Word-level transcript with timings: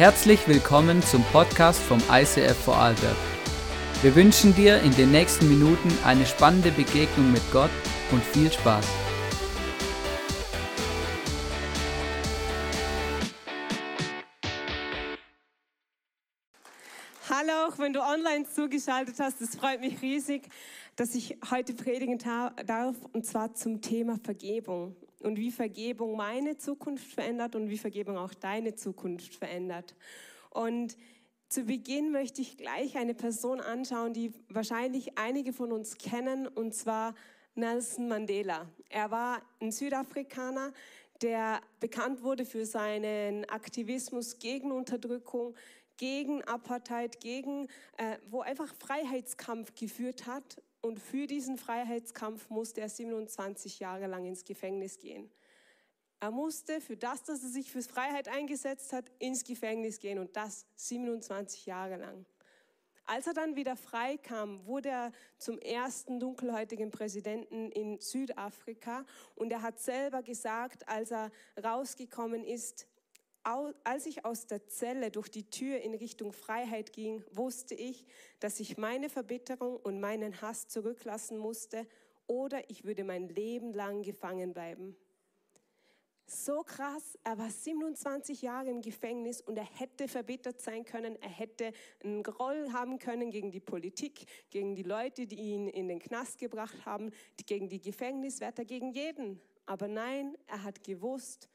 Herzlich 0.00 0.48
willkommen 0.48 1.02
zum 1.02 1.22
Podcast 1.24 1.78
vom 1.78 1.98
ICF 2.10 2.56
Vorarlberg. 2.56 3.18
Wir 4.00 4.16
wünschen 4.16 4.54
dir 4.54 4.80
in 4.80 4.92
den 4.92 5.10
nächsten 5.10 5.46
Minuten 5.46 5.90
eine 6.06 6.24
spannende 6.24 6.70
Begegnung 6.70 7.30
mit 7.30 7.42
Gott 7.52 7.68
und 8.10 8.24
viel 8.24 8.50
Spaß. 8.50 8.86
Hallo, 17.28 17.68
auch 17.68 17.78
wenn 17.78 17.92
du 17.92 18.00
online 18.00 18.46
zugeschaltet 18.48 19.16
hast, 19.18 19.42
es 19.42 19.54
freut 19.56 19.82
mich 19.82 20.00
riesig, 20.00 20.48
dass 20.96 21.14
ich 21.14 21.36
heute 21.50 21.74
predigen 21.74 22.16
darf, 22.16 22.96
und 23.12 23.26
zwar 23.26 23.52
zum 23.52 23.82
Thema 23.82 24.18
Vergebung 24.24 24.96
und 25.20 25.38
wie 25.38 25.50
Vergebung 25.50 26.16
meine 26.16 26.56
Zukunft 26.56 27.12
verändert 27.12 27.54
und 27.54 27.70
wie 27.70 27.78
Vergebung 27.78 28.16
auch 28.16 28.34
deine 28.34 28.74
Zukunft 28.74 29.34
verändert. 29.34 29.94
Und 30.50 30.96
zu 31.48 31.64
Beginn 31.64 32.12
möchte 32.12 32.42
ich 32.42 32.56
gleich 32.56 32.96
eine 32.96 33.14
Person 33.14 33.60
anschauen, 33.60 34.12
die 34.12 34.32
wahrscheinlich 34.48 35.18
einige 35.18 35.52
von 35.52 35.72
uns 35.72 35.98
kennen, 35.98 36.46
und 36.46 36.74
zwar 36.74 37.14
Nelson 37.54 38.08
Mandela. 38.08 38.68
Er 38.88 39.10
war 39.10 39.42
ein 39.60 39.72
Südafrikaner, 39.72 40.72
der 41.22 41.60
bekannt 41.80 42.22
wurde 42.22 42.44
für 42.44 42.64
seinen 42.64 43.44
Aktivismus 43.48 44.38
gegen 44.38 44.72
Unterdrückung, 44.72 45.54
gegen 45.96 46.42
Apartheid, 46.44 47.20
gegen, 47.20 47.66
äh, 47.98 48.16
wo 48.30 48.40
einfach 48.40 48.74
Freiheitskampf 48.74 49.74
geführt 49.74 50.26
hat 50.26 50.62
und 50.82 50.98
für 50.98 51.26
diesen 51.26 51.58
Freiheitskampf 51.58 52.48
musste 52.50 52.80
er 52.80 52.88
27 52.88 53.80
Jahre 53.80 54.06
lang 54.06 54.24
ins 54.24 54.44
Gefängnis 54.44 54.98
gehen. 54.98 55.30
Er 56.20 56.30
musste 56.30 56.80
für 56.80 56.96
das, 56.96 57.22
dass 57.24 57.42
er 57.42 57.48
sich 57.48 57.70
für 57.70 57.82
Freiheit 57.82 58.28
eingesetzt 58.28 58.92
hat, 58.92 59.10
ins 59.18 59.44
Gefängnis 59.44 59.98
gehen 59.98 60.18
und 60.18 60.36
das 60.36 60.66
27 60.76 61.66
Jahre 61.66 61.96
lang. 61.96 62.26
Als 63.06 63.26
er 63.26 63.34
dann 63.34 63.56
wieder 63.56 63.74
frei 63.74 64.18
kam, 64.18 64.64
wurde 64.66 64.90
er 64.90 65.12
zum 65.38 65.58
ersten 65.58 66.20
dunkelhäutigen 66.20 66.90
Präsidenten 66.90 67.72
in 67.72 67.98
Südafrika 67.98 69.04
und 69.34 69.50
er 69.50 69.62
hat 69.62 69.80
selber 69.80 70.22
gesagt, 70.22 70.86
als 70.86 71.10
er 71.10 71.32
rausgekommen 71.60 72.44
ist, 72.44 72.86
als 73.42 74.06
ich 74.06 74.24
aus 74.24 74.46
der 74.46 74.66
Zelle 74.68 75.10
durch 75.10 75.28
die 75.28 75.48
Tür 75.48 75.80
in 75.80 75.94
Richtung 75.94 76.32
Freiheit 76.32 76.92
ging, 76.92 77.24
wusste 77.32 77.74
ich, 77.74 78.04
dass 78.38 78.60
ich 78.60 78.76
meine 78.76 79.08
Verbitterung 79.08 79.76
und 79.76 80.00
meinen 80.00 80.40
Hass 80.42 80.68
zurücklassen 80.68 81.38
musste 81.38 81.86
oder 82.26 82.68
ich 82.70 82.84
würde 82.84 83.04
mein 83.04 83.28
Leben 83.28 83.72
lang 83.72 84.02
gefangen 84.02 84.52
bleiben. 84.52 84.96
So 86.32 86.62
krass, 86.62 87.18
er 87.24 87.38
war 87.38 87.50
27 87.50 88.42
Jahre 88.42 88.70
im 88.70 88.82
Gefängnis 88.82 89.40
und 89.40 89.56
er 89.56 89.64
hätte 89.64 90.06
verbittert 90.06 90.60
sein 90.60 90.84
können, 90.84 91.20
er 91.20 91.28
hätte 91.28 91.72
einen 92.04 92.22
Groll 92.22 92.72
haben 92.72 93.00
können 93.00 93.32
gegen 93.32 93.50
die 93.50 93.58
Politik, 93.58 94.26
gegen 94.48 94.76
die 94.76 94.84
Leute, 94.84 95.26
die 95.26 95.40
ihn 95.40 95.66
in 95.66 95.88
den 95.88 95.98
Knast 95.98 96.38
gebracht 96.38 96.86
haben, 96.86 97.10
gegen 97.46 97.68
die 97.68 97.80
Gefängniswärter, 97.80 98.64
gegen 98.64 98.92
jeden. 98.92 99.40
Aber 99.66 99.88
nein, 99.88 100.38
er 100.46 100.62
hat 100.62 100.84
gewusst, 100.84 101.48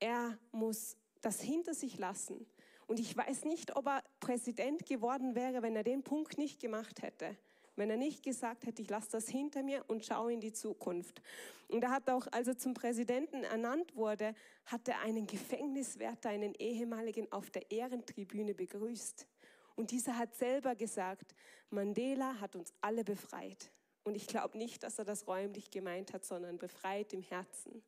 er 0.00 0.38
muss 0.52 0.96
das 1.24 1.40
hinter 1.40 1.74
sich 1.74 1.98
lassen. 1.98 2.46
Und 2.86 3.00
ich 3.00 3.16
weiß 3.16 3.44
nicht, 3.44 3.76
ob 3.76 3.86
er 3.86 4.04
Präsident 4.20 4.86
geworden 4.86 5.34
wäre, 5.34 5.62
wenn 5.62 5.76
er 5.76 5.84
den 5.84 6.02
Punkt 6.02 6.38
nicht 6.38 6.60
gemacht 6.60 7.02
hätte. 7.02 7.36
Wenn 7.76 7.90
er 7.90 7.96
nicht 7.96 8.22
gesagt 8.22 8.66
hätte, 8.66 8.82
ich 8.82 8.90
lasse 8.90 9.10
das 9.10 9.28
hinter 9.28 9.62
mir 9.62 9.84
und 9.88 10.04
schaue 10.04 10.32
in 10.32 10.40
die 10.40 10.52
Zukunft. 10.52 11.20
Und 11.68 11.82
er 11.82 11.90
hat 11.90 12.08
auch, 12.08 12.26
als 12.30 12.46
er 12.46 12.56
zum 12.56 12.74
Präsidenten 12.74 13.42
ernannt 13.42 13.96
wurde, 13.96 14.34
hat 14.66 14.86
er 14.86 15.00
einen 15.00 15.26
Gefängniswärter, 15.26 16.28
einen 16.28 16.54
ehemaligen, 16.54 17.32
auf 17.32 17.50
der 17.50 17.70
Ehrentribüne 17.70 18.54
begrüßt. 18.54 19.26
Und 19.74 19.90
dieser 19.90 20.16
hat 20.16 20.36
selber 20.36 20.76
gesagt, 20.76 21.34
Mandela 21.70 22.40
hat 22.40 22.54
uns 22.54 22.72
alle 22.80 23.02
befreit. 23.02 23.72
Und 24.04 24.14
ich 24.14 24.26
glaube 24.26 24.56
nicht, 24.56 24.82
dass 24.82 24.98
er 24.98 25.04
das 25.04 25.26
räumlich 25.26 25.70
gemeint 25.70 26.12
hat, 26.12 26.24
sondern 26.24 26.58
befreit 26.58 27.12
im 27.12 27.22
Herzen. 27.22 27.82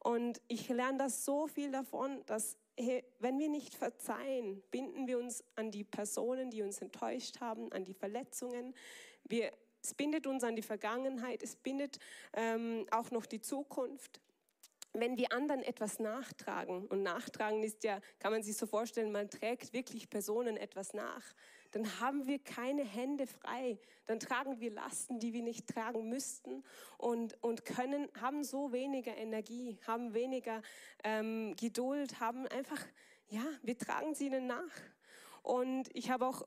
Und 0.00 0.42
ich 0.48 0.68
lerne 0.68 0.98
das 0.98 1.24
so 1.24 1.46
viel 1.46 1.70
davon, 1.70 2.22
dass 2.26 2.58
wenn 2.76 3.38
wir 3.38 3.48
nicht 3.48 3.74
verzeihen, 3.74 4.62
binden 4.70 5.06
wir 5.06 5.18
uns 5.18 5.44
an 5.56 5.70
die 5.70 5.84
Personen, 5.84 6.50
die 6.50 6.62
uns 6.62 6.78
enttäuscht 6.78 7.40
haben, 7.40 7.70
an 7.72 7.84
die 7.84 7.94
Verletzungen. 7.94 8.74
Wir, 9.24 9.52
es 9.82 9.94
bindet 9.94 10.26
uns 10.26 10.42
an 10.44 10.56
die 10.56 10.62
Vergangenheit, 10.62 11.42
es 11.42 11.56
bindet 11.56 11.98
ähm, 12.32 12.86
auch 12.90 13.10
noch 13.10 13.26
die 13.26 13.40
Zukunft. 13.40 14.20
Wenn 14.94 15.16
wir 15.16 15.32
anderen 15.32 15.62
etwas 15.62 15.98
nachtragen, 15.98 16.86
und 16.86 17.02
nachtragen 17.02 17.62
ist 17.62 17.82
ja, 17.82 18.00
kann 18.18 18.32
man 18.32 18.42
sich 18.42 18.56
so 18.56 18.66
vorstellen, 18.66 19.10
man 19.10 19.30
trägt 19.30 19.72
wirklich 19.72 20.10
Personen 20.10 20.56
etwas 20.56 20.92
nach, 20.92 21.34
dann 21.72 22.00
haben 22.00 22.26
wir 22.26 22.38
keine 22.38 22.84
Hände 22.84 23.26
frei. 23.26 23.78
Dann 24.06 24.20
tragen 24.20 24.60
wir 24.60 24.70
Lasten, 24.70 25.18
die 25.18 25.32
wir 25.32 25.42
nicht 25.42 25.66
tragen 25.66 26.08
müssten 26.08 26.62
und, 26.98 27.42
und 27.42 27.64
können, 27.64 28.08
haben 28.20 28.44
so 28.44 28.72
weniger 28.72 29.16
Energie, 29.16 29.78
haben 29.86 30.14
weniger 30.14 30.62
ähm, 31.02 31.56
Geduld, 31.56 32.20
haben 32.20 32.46
einfach, 32.48 32.80
ja, 33.28 33.44
wir 33.62 33.76
tragen 33.76 34.14
sie 34.14 34.26
ihnen 34.26 34.46
nach. 34.46 34.80
Und 35.42 35.88
ich 35.94 36.10
habe 36.10 36.26
auch 36.26 36.46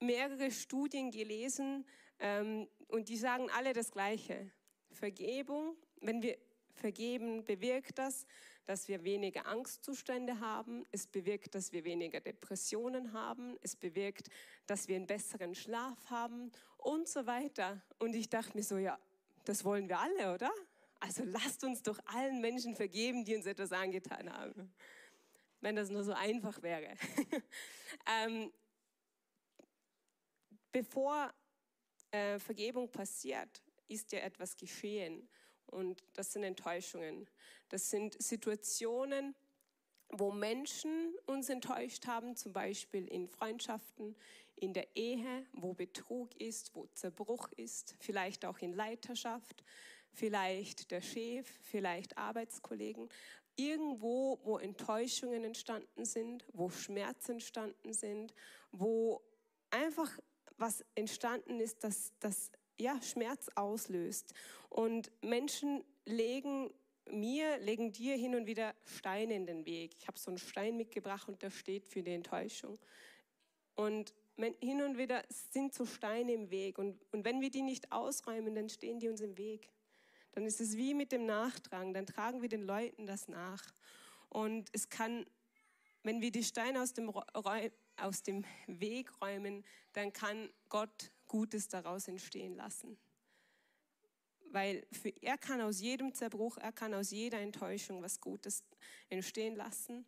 mehrere 0.00 0.50
Studien 0.50 1.10
gelesen 1.10 1.86
ähm, 2.18 2.68
und 2.88 3.08
die 3.08 3.16
sagen 3.16 3.50
alle 3.50 3.72
das 3.72 3.90
Gleiche. 3.90 4.52
Vergebung, 4.92 5.76
wenn 6.00 6.22
wir 6.22 6.38
vergeben, 6.74 7.44
bewirkt 7.44 7.98
das, 7.98 8.26
dass 8.66 8.88
wir 8.88 9.04
weniger 9.04 9.46
Angstzustände 9.46 10.40
haben. 10.40 10.84
Es 10.90 11.06
bewirkt, 11.06 11.54
dass 11.54 11.72
wir 11.72 11.84
weniger 11.84 12.20
Depressionen 12.20 13.12
haben. 13.12 13.56
Es 13.62 13.76
bewirkt, 13.76 14.28
dass 14.66 14.88
wir 14.88 14.96
einen 14.96 15.06
besseren 15.06 15.54
Schlaf 15.54 16.10
haben 16.10 16.50
und 16.78 17.08
so 17.08 17.26
weiter. 17.26 17.80
Und 17.98 18.14
ich 18.14 18.28
dachte 18.28 18.56
mir 18.56 18.64
so, 18.64 18.76
ja, 18.76 18.98
das 19.44 19.64
wollen 19.64 19.88
wir 19.88 20.00
alle, 20.00 20.34
oder? 20.34 20.50
Also 20.98 21.22
lasst 21.24 21.62
uns 21.62 21.82
doch 21.82 21.98
allen 22.06 22.40
Menschen 22.40 22.74
vergeben, 22.74 23.24
die 23.24 23.36
uns 23.36 23.46
etwas 23.46 23.72
angetan 23.72 24.32
haben. 24.32 24.74
Wenn 25.60 25.76
das 25.76 25.88
nur 25.88 26.02
so 26.02 26.12
einfach 26.12 26.62
wäre. 26.62 26.94
ähm, 28.24 28.52
bevor 30.72 31.32
äh, 32.10 32.38
Vergebung 32.40 32.90
passiert, 32.90 33.62
ist 33.88 34.10
ja 34.12 34.20
etwas 34.20 34.56
geschehen. 34.56 35.28
Und 35.66 36.02
das 36.14 36.32
sind 36.32 36.44
Enttäuschungen. 36.44 37.28
Das 37.68 37.90
sind 37.90 38.20
Situationen, 38.22 39.34
wo 40.10 40.30
Menschen 40.30 41.14
uns 41.26 41.48
enttäuscht 41.48 42.06
haben, 42.06 42.36
zum 42.36 42.52
Beispiel 42.52 43.06
in 43.08 43.28
Freundschaften, 43.28 44.16
in 44.54 44.72
der 44.72 44.86
Ehe, 44.96 45.46
wo 45.52 45.74
Betrug 45.74 46.34
ist, 46.40 46.74
wo 46.74 46.86
Zerbruch 46.94 47.50
ist, 47.56 47.94
vielleicht 48.00 48.44
auch 48.44 48.58
in 48.58 48.72
Leiterschaft, 48.72 49.64
vielleicht 50.12 50.90
der 50.90 51.02
Chef, 51.02 51.46
vielleicht 51.62 52.16
Arbeitskollegen. 52.16 53.08
Irgendwo, 53.56 54.38
wo 54.44 54.58
Enttäuschungen 54.58 55.44
entstanden 55.44 56.04
sind, 56.04 56.44
wo 56.52 56.70
Schmerzen 56.70 57.32
entstanden 57.32 57.92
sind, 57.92 58.34
wo 58.70 59.22
einfach 59.70 60.10
was 60.58 60.84
entstanden 60.94 61.60
ist, 61.60 61.84
das, 61.84 62.12
das 62.20 62.50
ja, 62.78 63.00
Schmerz 63.02 63.48
auslöst. 63.54 64.32
Und 64.68 65.10
Menschen 65.22 65.84
legen 66.04 66.70
mir, 67.10 67.58
legen 67.58 67.92
dir 67.92 68.16
hin 68.16 68.34
und 68.34 68.46
wieder 68.46 68.74
Steine 68.84 69.34
in 69.34 69.46
den 69.46 69.64
Weg. 69.66 69.94
Ich 69.98 70.08
habe 70.08 70.18
so 70.18 70.30
einen 70.30 70.38
Stein 70.38 70.76
mitgebracht 70.76 71.28
und 71.28 71.42
der 71.42 71.50
steht 71.50 71.86
für 71.86 72.02
die 72.02 72.12
Enttäuschung. 72.12 72.78
Und 73.74 74.14
hin 74.60 74.82
und 74.82 74.98
wieder 74.98 75.22
sind 75.28 75.74
so 75.74 75.86
Steine 75.86 76.32
im 76.32 76.50
Weg. 76.50 76.78
Und, 76.78 76.98
und 77.12 77.24
wenn 77.24 77.40
wir 77.40 77.50
die 77.50 77.62
nicht 77.62 77.92
ausräumen, 77.92 78.54
dann 78.54 78.68
stehen 78.68 78.98
die 78.98 79.08
uns 79.08 79.20
im 79.20 79.36
Weg. 79.38 79.70
Dann 80.32 80.44
ist 80.44 80.60
es 80.60 80.76
wie 80.76 80.94
mit 80.94 81.12
dem 81.12 81.26
Nachtragen. 81.26 81.94
Dann 81.94 82.06
tragen 82.06 82.42
wir 82.42 82.48
den 82.48 82.62
Leuten 82.62 83.06
das 83.06 83.28
nach. 83.28 83.62
Und 84.28 84.68
es 84.72 84.88
kann, 84.88 85.24
wenn 86.02 86.20
wir 86.20 86.30
die 86.30 86.44
Steine 86.44 86.82
aus 86.82 86.92
dem, 86.92 87.10
aus 87.96 88.22
dem 88.22 88.44
Weg 88.66 89.10
räumen, 89.22 89.64
dann 89.92 90.12
kann 90.12 90.50
Gott 90.68 91.10
Gutes 91.26 91.68
daraus 91.68 92.08
entstehen 92.08 92.54
lassen. 92.54 92.98
Weil 94.50 94.86
für, 94.92 95.10
er 95.22 95.38
kann 95.38 95.60
aus 95.60 95.80
jedem 95.80 96.14
Zerbruch, 96.14 96.56
er 96.58 96.72
kann 96.72 96.94
aus 96.94 97.10
jeder 97.10 97.40
Enttäuschung 97.40 98.02
was 98.02 98.20
Gutes 98.20 98.64
entstehen 99.08 99.56
lassen. 99.56 100.06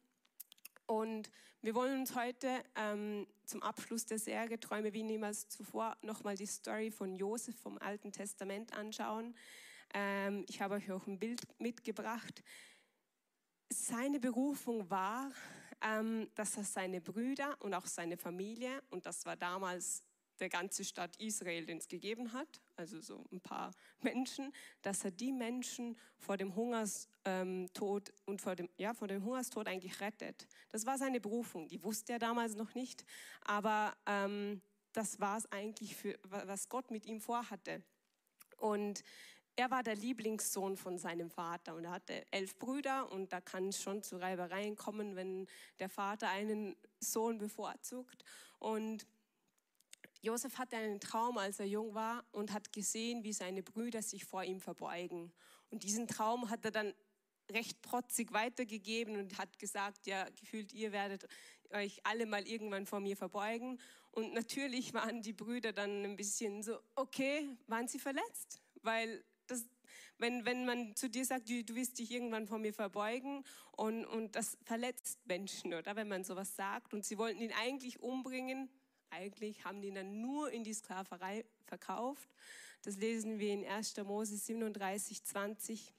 Und 0.86 1.30
wir 1.60 1.74
wollen 1.74 2.00
uns 2.00 2.14
heute 2.14 2.48
ähm, 2.76 3.26
zum 3.44 3.62
Abschluss 3.62 4.06
der 4.06 4.18
Serie 4.18 4.58
Träume 4.58 4.92
wie 4.94 5.02
niemals 5.02 5.48
zuvor 5.48 5.96
nochmal 6.02 6.36
die 6.36 6.46
Story 6.46 6.90
von 6.90 7.14
Josef 7.16 7.56
vom 7.56 7.78
Alten 7.78 8.12
Testament 8.12 8.72
anschauen. 8.72 9.34
Ähm, 9.92 10.46
ich 10.48 10.62
habe 10.62 10.76
euch 10.76 10.90
auch 10.90 11.06
ein 11.06 11.18
Bild 11.18 11.42
mitgebracht. 11.60 12.42
Seine 13.70 14.18
Berufung 14.18 14.88
war, 14.88 15.30
ähm, 15.82 16.30
dass 16.34 16.56
er 16.56 16.64
seine 16.64 17.00
Brüder 17.00 17.56
und 17.60 17.74
auch 17.74 17.86
seine 17.86 18.16
Familie, 18.16 18.82
und 18.90 19.04
das 19.04 19.26
war 19.26 19.36
damals 19.36 20.02
der 20.40 20.48
ganze 20.48 20.84
Stadt 20.84 21.16
Israel, 21.16 21.66
den 21.66 21.78
es 21.78 21.88
gegeben 21.88 22.32
hat, 22.32 22.60
also 22.76 23.00
so 23.00 23.24
ein 23.32 23.40
paar 23.40 23.72
Menschen, 24.00 24.52
dass 24.82 25.04
er 25.04 25.10
die 25.10 25.32
Menschen 25.32 25.96
vor 26.16 26.36
dem 26.36 26.54
Hungerstod 26.54 27.08
ähm, 27.24 27.68
und 28.26 28.40
vor 28.40 28.56
dem, 28.56 28.68
ja, 28.76 28.94
vor 28.94 29.08
dem 29.08 29.24
Hungerstod 29.24 29.68
eigentlich 29.68 30.00
rettet. 30.00 30.46
Das 30.70 30.86
war 30.86 30.98
seine 30.98 31.20
Berufung. 31.20 31.68
Die 31.68 31.82
wusste 31.82 32.12
er 32.12 32.18
damals 32.18 32.54
noch 32.54 32.74
nicht, 32.74 33.04
aber 33.42 33.96
ähm, 34.06 34.60
das 34.92 35.20
war 35.20 35.38
es 35.38 35.50
eigentlich, 35.52 35.96
für, 35.96 36.18
was 36.22 36.68
Gott 36.68 36.90
mit 36.90 37.06
ihm 37.06 37.20
vorhatte. 37.20 37.82
Und 38.56 39.04
er 39.58 39.72
war 39.72 39.82
der 39.82 39.96
Lieblingssohn 39.96 40.76
von 40.76 40.98
seinem 40.98 41.30
Vater 41.30 41.74
und 41.74 41.84
er 41.84 41.90
hatte 41.90 42.24
elf 42.30 42.56
Brüder 42.58 43.10
und 43.10 43.32
da 43.32 43.40
kann 43.40 43.70
es 43.70 43.82
schon 43.82 44.04
zu 44.04 44.16
Reibereien 44.16 44.76
kommen, 44.76 45.16
wenn 45.16 45.48
der 45.80 45.88
Vater 45.88 46.28
einen 46.28 46.76
Sohn 47.00 47.38
bevorzugt. 47.38 48.24
Und 48.60 49.04
Josef 50.20 50.58
hatte 50.58 50.76
einen 50.76 51.00
Traum, 51.00 51.38
als 51.38 51.60
er 51.60 51.66
jung 51.66 51.94
war 51.94 52.24
und 52.32 52.52
hat 52.52 52.72
gesehen, 52.72 53.22
wie 53.24 53.32
seine 53.32 53.62
Brüder 53.62 54.02
sich 54.02 54.24
vor 54.24 54.42
ihm 54.44 54.60
verbeugen. 54.60 55.32
Und 55.70 55.84
diesen 55.84 56.08
Traum 56.08 56.50
hat 56.50 56.64
er 56.64 56.70
dann 56.70 56.94
recht 57.50 57.80
protzig 57.82 58.32
weitergegeben 58.32 59.16
und 59.16 59.38
hat 59.38 59.58
gesagt, 59.58 60.06
ja, 60.06 60.28
gefühlt, 60.30 60.72
ihr 60.72 60.92
werdet 60.92 61.26
euch 61.70 62.04
alle 62.04 62.26
mal 62.26 62.46
irgendwann 62.46 62.86
vor 62.86 63.00
mir 63.00 63.16
verbeugen. 63.16 63.80
Und 64.10 64.34
natürlich 64.34 64.94
waren 64.94 65.22
die 65.22 65.32
Brüder 65.32 65.72
dann 65.72 66.04
ein 66.04 66.16
bisschen 66.16 66.62
so, 66.62 66.78
okay, 66.94 67.48
waren 67.66 67.88
sie 67.88 67.98
verletzt? 67.98 68.60
Weil 68.82 69.24
das, 69.46 69.66
wenn, 70.18 70.44
wenn 70.44 70.66
man 70.66 70.94
zu 70.96 71.08
dir 71.08 71.24
sagt, 71.24 71.48
du, 71.48 71.74
wirst 71.74 71.98
dich 71.98 72.10
irgendwann 72.10 72.46
vor 72.46 72.58
mir 72.58 72.74
verbeugen 72.74 73.44
und, 73.72 74.04
und 74.04 74.34
das 74.34 74.58
verletzt 74.64 75.24
Menschen, 75.26 75.74
oder? 75.74 75.96
Wenn 75.96 76.08
man 76.08 76.24
sowas 76.24 76.56
sagt 76.56 76.92
und 76.92 77.04
sie 77.04 77.18
wollten 77.18 77.40
ihn 77.40 77.52
eigentlich 77.52 78.00
umbringen, 78.00 78.68
eigentlich 79.10 79.64
haben 79.64 79.80
die 79.80 79.92
dann 79.92 80.20
nur 80.20 80.50
in 80.50 80.64
die 80.64 80.74
Sklaverei 80.74 81.44
verkauft. 81.64 82.28
Das 82.82 82.96
lesen 82.96 83.38
wir 83.38 83.52
in 83.52 83.64
1. 83.64 83.96
Mose 83.98 84.36
37, 84.36 85.24
20. 85.24 85.94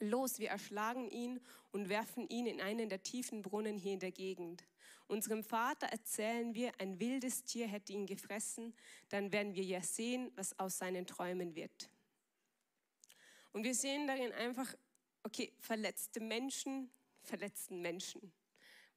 Los, 0.00 0.38
wir 0.38 0.48
erschlagen 0.48 1.10
ihn 1.10 1.40
und 1.72 1.88
werfen 1.88 2.26
ihn 2.28 2.46
in 2.46 2.60
einen 2.60 2.88
der 2.88 3.02
tiefen 3.02 3.42
Brunnen 3.42 3.76
hier 3.76 3.92
in 3.92 4.00
der 4.00 4.12
Gegend. 4.12 4.64
Unserem 5.08 5.44
Vater 5.44 5.88
erzählen 5.88 6.54
wir, 6.54 6.72
ein 6.80 7.00
wildes 7.00 7.44
Tier 7.44 7.66
hätte 7.66 7.92
ihn 7.92 8.06
gefressen, 8.06 8.74
dann 9.08 9.32
werden 9.32 9.54
wir 9.54 9.64
ja 9.64 9.82
sehen, 9.82 10.32
was 10.36 10.58
aus 10.58 10.78
seinen 10.78 11.06
Träumen 11.06 11.54
wird. 11.54 11.90
Und 13.52 13.64
wir 13.64 13.74
sehen 13.74 14.06
darin 14.06 14.32
einfach, 14.32 14.72
okay, 15.24 15.52
verletzte 15.58 16.20
Menschen 16.20 16.90
verletzten 17.22 17.80
Menschen. 17.80 18.32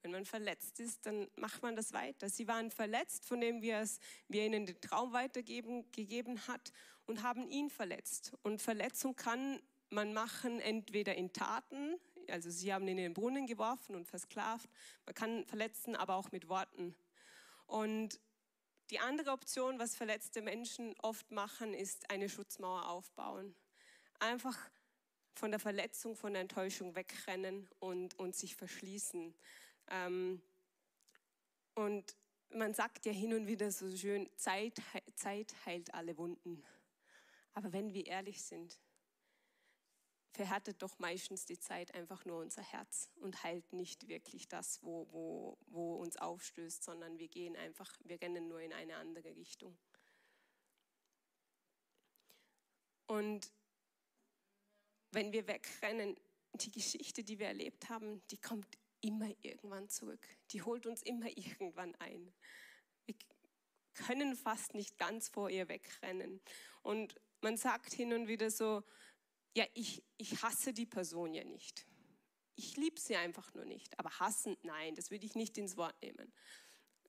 Wenn 0.04 0.12
man 0.12 0.26
verletzt 0.26 0.82
ist, 0.82 1.06
dann 1.06 1.30
macht 1.38 1.64
man 1.64 1.78
das 1.78 1.94
weiter. 1.94 2.30
Sie 2.30 2.48
waren 2.48 2.70
verletzt, 2.70 3.26
von 3.26 3.40
dem 3.40 3.62
wir, 3.62 3.78
es, 3.80 4.00
wir 4.28 4.46
ihnen 4.46 4.66
den 4.66 4.80
Traum 4.82 5.14
weitergeben 5.14 5.90
gegeben 5.94 6.46
hat 6.48 6.74
und 7.06 7.24
haben 7.24 7.48
ihn 7.48 7.70
verletzt. 7.70 8.34
Und 8.44 8.62
Verletzung 8.62 9.16
kann 9.16 9.62
man 9.90 10.14
machen 10.14 10.60
entweder 10.60 11.16
in 11.16 11.32
Taten, 11.32 12.00
also 12.28 12.50
sie 12.50 12.74
haben 12.74 12.88
ihn 12.88 12.98
in 12.98 13.04
den 13.04 13.14
Brunnen 13.14 13.48
geworfen 13.48 13.96
und 13.96 14.06
versklavt. 14.06 14.70
Man 15.06 15.16
kann 15.16 15.46
verletzen, 15.46 15.96
aber 15.96 16.16
auch 16.16 16.32
mit 16.32 16.50
Worten. 16.50 16.96
Und 17.66 18.20
die 18.90 19.00
andere 19.00 19.32
Option, 19.32 19.80
was 19.80 19.96
verletzte 19.96 20.42
Menschen 20.42 20.96
oft 21.02 21.32
machen, 21.32 21.74
ist 21.74 22.10
eine 22.10 22.28
Schutzmauer 22.28 22.90
aufbauen. 22.90 23.56
Einfach 24.20 24.58
von 25.36 25.52
der 25.52 25.60
Verletzung, 25.60 26.16
von 26.16 26.34
der 26.34 26.42
Enttäuschung 26.42 26.96
wegrennen 26.96 27.70
und, 27.80 28.20
und 28.20 28.36
sich 28.36 28.56
verschließen. 28.56 29.34
Ähm, 29.88 30.42
und 31.76 32.16
man 32.50 32.74
sagt 32.74 33.06
ja 33.06 33.12
hin 33.12 33.34
und 33.34 33.48
wieder 33.48 33.72
so 33.72 33.96
schön, 33.96 34.30
Zeit, 34.36 34.82
Zeit 35.16 35.54
heilt 35.66 35.94
alle 35.94 36.18
Wunden. 36.18 36.64
Aber 37.54 37.74
wenn 37.74 37.94
wir 37.94 38.06
ehrlich 38.06 38.44
sind, 38.44 38.80
verhärtet 40.32 40.82
doch 40.82 40.98
meistens 40.98 41.46
die 41.46 41.60
Zeit 41.60 41.94
einfach 41.94 42.26
nur 42.26 42.40
unser 42.40 42.64
Herz 42.64 43.10
und 43.16 43.44
heilt 43.44 43.72
nicht 43.72 44.08
wirklich 44.08 44.48
das, 44.48 44.82
wo, 44.84 45.08
wo, 45.12 45.58
wo 45.68 45.96
uns 45.96 46.18
aufstößt, 46.18 46.84
sondern 46.84 47.20
wir 47.20 47.28
gehen 47.28 47.56
einfach, 47.56 47.92
wir 48.04 48.20
rennen 48.20 48.48
nur 48.48 48.60
in 48.60 48.74
eine 48.74 48.96
andere 48.98 49.36
Richtung. 49.36 49.78
Und 53.06 53.52
wenn 55.12 55.32
wir 55.32 55.48
wegrennen, 55.48 56.18
die 56.54 56.72
Geschichte, 56.72 57.24
die 57.24 57.38
wir 57.38 57.48
erlebt 57.48 57.90
haben, 57.90 58.26
die 58.32 58.38
kommt 58.38 58.68
immer 59.04 59.30
irgendwann 59.42 59.90
zurück. 59.90 60.28
Die 60.52 60.62
holt 60.62 60.86
uns 60.88 61.04
immer 61.04 61.28
irgendwann 61.38 61.94
ein. 61.96 62.34
Wir 63.06 63.16
können 63.94 64.36
fast 64.36 64.74
nicht 64.74 64.98
ganz 64.98 65.30
vor 65.30 65.50
ihr 65.50 65.68
wegrennen. 65.70 66.42
Und 66.82 67.20
man 67.42 67.58
sagt 67.58 67.94
hin 67.94 68.14
und 68.14 68.28
wieder 68.28 68.50
so, 68.50 68.84
ja, 69.56 69.66
ich, 69.74 70.04
ich 70.18 70.42
hasse 70.42 70.74
die 70.74 70.86
Person 70.86 71.34
ja 71.34 71.44
nicht. 71.44 71.86
Ich 72.56 72.78
liebe 72.78 73.00
sie 73.00 73.16
einfach 73.16 73.54
nur 73.54 73.66
nicht. 73.66 73.98
Aber 74.00 74.20
hassen, 74.20 74.58
nein, 74.64 74.96
das 74.96 75.12
würde 75.12 75.26
ich 75.26 75.36
nicht 75.36 75.58
ins 75.58 75.78
Wort 75.78 76.02
nehmen. 76.02 76.34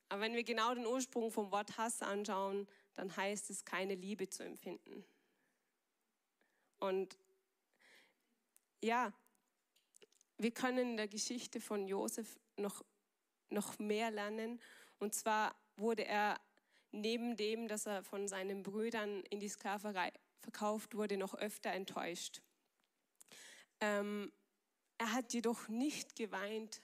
Aber 0.09 0.21
wenn 0.21 0.35
wir 0.35 0.43
genau 0.43 0.73
den 0.75 0.85
Ursprung 0.85 1.31
vom 1.31 1.51
Wort 1.51 1.77
Hass 1.77 2.01
anschauen, 2.01 2.67
dann 2.93 3.15
heißt 3.15 3.49
es, 3.49 3.65
keine 3.65 3.95
Liebe 3.95 4.29
zu 4.29 4.43
empfinden. 4.43 5.03
Und 6.77 7.17
ja, 8.83 9.13
wir 10.37 10.51
können 10.51 10.91
in 10.91 10.97
der 10.97 11.07
Geschichte 11.07 11.61
von 11.61 11.87
Josef 11.87 12.37
noch, 12.57 12.83
noch 13.49 13.79
mehr 13.79 14.11
lernen. 14.11 14.59
Und 14.99 15.13
zwar 15.13 15.55
wurde 15.77 16.05
er 16.05 16.39
neben 16.91 17.35
dem, 17.35 17.67
dass 17.67 17.85
er 17.85 18.03
von 18.03 18.27
seinen 18.27 18.63
Brüdern 18.63 19.21
in 19.29 19.39
die 19.39 19.49
Sklaverei 19.49 20.11
verkauft 20.39 20.95
wurde, 20.95 21.17
noch 21.17 21.35
öfter 21.35 21.71
enttäuscht. 21.71 22.41
Ähm, 23.81 24.31
er 24.97 25.11
hat 25.11 25.33
jedoch 25.33 25.67
nicht 25.67 26.15
geweint, 26.15 26.81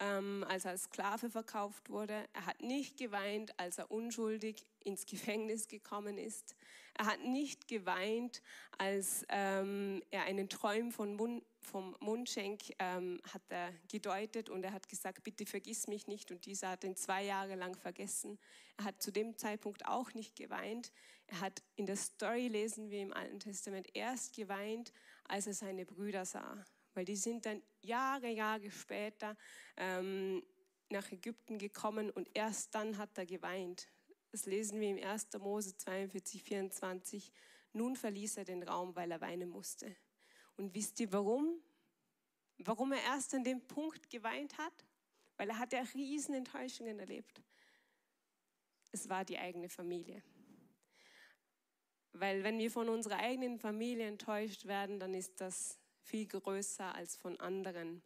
ähm, 0.00 0.44
als 0.48 0.64
er 0.64 0.72
als 0.72 0.84
Sklave 0.84 1.30
verkauft 1.30 1.88
wurde. 1.88 2.26
Er 2.32 2.46
hat 2.46 2.60
nicht 2.62 2.96
geweint, 2.96 3.58
als 3.60 3.78
er 3.78 3.90
unschuldig 3.90 4.66
ins 4.80 5.06
Gefängnis 5.06 5.68
gekommen 5.68 6.18
ist. 6.18 6.56
Er 6.94 7.06
hat 7.06 7.20
nicht 7.20 7.68
geweint, 7.68 8.42
als 8.78 9.24
ähm, 9.28 10.02
er 10.10 10.24
einen 10.24 10.48
Träum 10.48 10.90
von 10.90 11.14
Mund, 11.14 11.44
vom 11.64 11.96
Mundschenk 12.00 12.62
ähm, 12.78 13.20
hat 13.32 13.42
er 13.48 13.72
gedeutet 13.90 14.48
und 14.48 14.62
er 14.64 14.72
hat 14.72 14.88
gesagt, 14.88 15.24
bitte 15.24 15.46
vergiss 15.46 15.86
mich 15.86 16.06
nicht. 16.06 16.30
Und 16.30 16.46
dieser 16.46 16.70
hat 16.70 16.84
ihn 16.84 16.96
zwei 16.96 17.24
Jahre 17.24 17.54
lang 17.56 17.76
vergessen. 17.76 18.38
Er 18.76 18.84
hat 18.84 19.02
zu 19.02 19.10
dem 19.10 19.36
Zeitpunkt 19.36 19.86
auch 19.86 20.12
nicht 20.14 20.36
geweint. 20.36 20.92
Er 21.26 21.40
hat 21.40 21.62
in 21.76 21.86
der 21.86 21.96
Story, 21.96 22.48
lesen 22.48 22.90
wir 22.90 23.00
im 23.00 23.12
Alten 23.12 23.40
Testament, 23.40 23.88
erst 23.94 24.34
geweint, 24.34 24.92
als 25.24 25.46
er 25.46 25.54
seine 25.54 25.86
Brüder 25.86 26.24
sah. 26.24 26.64
Weil 26.94 27.04
die 27.04 27.16
sind 27.16 27.46
dann 27.46 27.62
Jahre, 27.80 28.28
Jahre 28.28 28.70
später 28.70 29.36
ähm, 29.76 30.42
nach 30.90 31.10
Ägypten 31.10 31.58
gekommen 31.58 32.10
und 32.10 32.28
erst 32.34 32.74
dann 32.74 32.98
hat 32.98 33.16
er 33.18 33.26
geweint. 33.26 33.88
Das 34.30 34.46
lesen 34.46 34.80
wir 34.80 34.90
im 34.90 35.02
1. 35.02 35.28
Mose 35.38 35.76
42, 35.76 36.42
24. 36.42 37.32
Nun 37.72 37.96
verließ 37.96 38.36
er 38.36 38.44
den 38.44 38.62
Raum, 38.62 38.94
weil 38.94 39.10
er 39.10 39.20
weinen 39.20 39.48
musste. 39.48 39.94
Und 40.56 40.74
wisst 40.74 41.00
ihr 41.00 41.12
warum? 41.12 41.60
Warum 42.58 42.92
er 42.92 43.02
erst 43.02 43.34
an 43.34 43.44
dem 43.44 43.60
Punkt 43.60 44.08
geweint 44.10 44.56
hat? 44.58 44.84
Weil 45.36 45.48
er 45.48 45.58
hat 45.58 45.72
ja 45.72 45.82
riesen 45.94 46.34
Enttäuschungen 46.34 46.98
erlebt. 46.98 47.42
Es 48.92 49.08
war 49.08 49.24
die 49.24 49.38
eigene 49.38 49.68
Familie. 49.68 50.22
Weil 52.12 52.44
wenn 52.44 52.58
wir 52.58 52.70
von 52.70 52.88
unserer 52.88 53.16
eigenen 53.16 53.58
Familie 53.58 54.06
enttäuscht 54.06 54.66
werden, 54.66 55.00
dann 55.00 55.14
ist 55.14 55.40
das 55.40 55.80
viel 56.00 56.26
größer 56.26 56.94
als 56.94 57.16
von 57.16 57.40
anderen, 57.40 58.02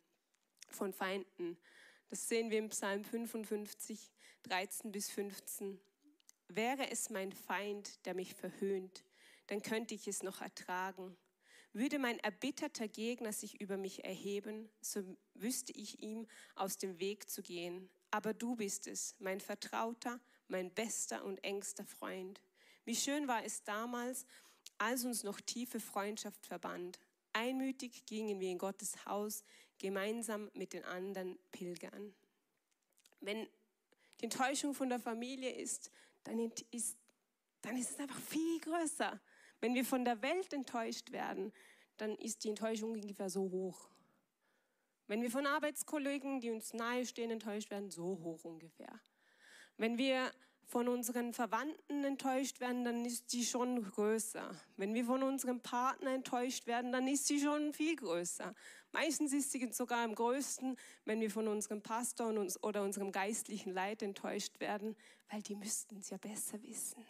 von 0.70 0.94
Feinden. 0.94 1.58
Das 2.08 2.26
sehen 2.26 2.50
wir 2.50 2.58
im 2.58 2.70
Psalm 2.70 3.04
55, 3.04 4.10
13 4.44 4.92
bis 4.92 5.10
15. 5.10 5.78
Wäre 6.48 6.90
es 6.90 7.10
mein 7.10 7.32
Feind, 7.32 8.04
der 8.06 8.14
mich 8.14 8.34
verhöhnt, 8.34 9.04
dann 9.48 9.60
könnte 9.60 9.94
ich 9.94 10.08
es 10.08 10.22
noch 10.22 10.40
ertragen. 10.40 11.14
Würde 11.72 11.98
mein 11.98 12.18
erbitterter 12.20 12.88
Gegner 12.88 13.32
sich 13.32 13.60
über 13.60 13.76
mich 13.76 14.04
erheben, 14.04 14.68
so 14.80 15.02
wüsste 15.34 15.72
ich 15.72 16.02
ihm 16.02 16.26
aus 16.54 16.78
dem 16.78 16.98
Weg 16.98 17.28
zu 17.28 17.42
gehen. 17.42 17.88
Aber 18.10 18.32
du 18.32 18.56
bist 18.56 18.86
es, 18.86 19.14
mein 19.18 19.40
Vertrauter, 19.40 20.18
mein 20.48 20.70
bester 20.70 21.24
und 21.24 21.42
engster 21.44 21.84
Freund. 21.84 22.40
Wie 22.84 22.96
schön 22.96 23.28
war 23.28 23.44
es 23.44 23.62
damals, 23.64 24.26
als 24.78 25.04
uns 25.04 25.24
noch 25.24 25.40
tiefe 25.40 25.78
Freundschaft 25.78 26.46
verband. 26.46 26.98
Einmütig 27.32 28.06
gingen 28.06 28.40
wir 28.40 28.50
in 28.50 28.58
Gottes 28.58 29.04
Haus, 29.04 29.44
gemeinsam 29.78 30.50
mit 30.54 30.72
den 30.72 30.84
anderen 30.84 31.38
Pilgern. 31.52 32.14
Wenn 33.20 33.46
die 34.20 34.24
Enttäuschung 34.24 34.74
von 34.74 34.88
der 34.88 34.98
Familie 34.98 35.50
ist, 35.50 35.90
dann 36.24 36.50
ist, 36.70 36.96
dann 37.60 37.76
ist 37.76 37.90
es 37.90 37.98
einfach 37.98 38.20
viel 38.20 38.60
größer. 38.60 39.20
Wenn 39.60 39.74
wir 39.74 39.84
von 39.84 40.04
der 40.04 40.22
Welt 40.22 40.52
enttäuscht 40.52 41.12
werden, 41.12 41.52
dann 41.96 42.14
ist 42.16 42.44
die 42.44 42.50
Enttäuschung 42.50 42.92
ungefähr 42.92 43.28
so 43.28 43.50
hoch. 43.50 43.88
Wenn 45.06 45.22
wir 45.22 45.30
von 45.30 45.46
Arbeitskollegen, 45.46 46.40
die 46.40 46.50
uns 46.50 46.74
nahestehen, 46.74 47.30
enttäuscht 47.30 47.70
werden, 47.70 47.90
so 47.90 48.20
hoch 48.22 48.44
ungefähr. 48.44 49.00
Wenn 49.78 49.96
wir 49.96 50.30
von 50.68 50.86
unseren 50.86 51.32
Verwandten 51.32 52.04
enttäuscht 52.04 52.60
werden, 52.60 52.84
dann 52.84 53.04
ist 53.06 53.32
die 53.32 53.44
schon 53.44 53.82
größer. 53.82 54.50
Wenn 54.76 54.92
wir 54.92 55.06
von 55.06 55.22
unserem 55.22 55.60
Partner 55.60 56.10
enttäuscht 56.10 56.66
werden, 56.66 56.92
dann 56.92 57.08
ist 57.08 57.26
sie 57.26 57.40
schon 57.40 57.72
viel 57.72 57.96
größer. 57.96 58.54
Meistens 58.92 59.32
ist 59.32 59.50
sie 59.50 59.66
sogar 59.72 60.04
am 60.04 60.14
größten, 60.14 60.76
wenn 61.06 61.20
wir 61.20 61.30
von 61.30 61.48
unserem 61.48 61.80
Pastor 61.80 62.34
oder 62.62 62.82
unserem 62.82 63.12
geistlichen 63.12 63.72
Leid 63.72 64.02
enttäuscht 64.02 64.60
werden, 64.60 64.94
weil 65.30 65.40
die 65.40 65.54
müssten 65.54 66.00
es 66.00 66.10
ja 66.10 66.18
besser 66.18 66.62
wissen. 66.62 67.02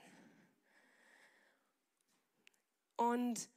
Und 2.99 3.49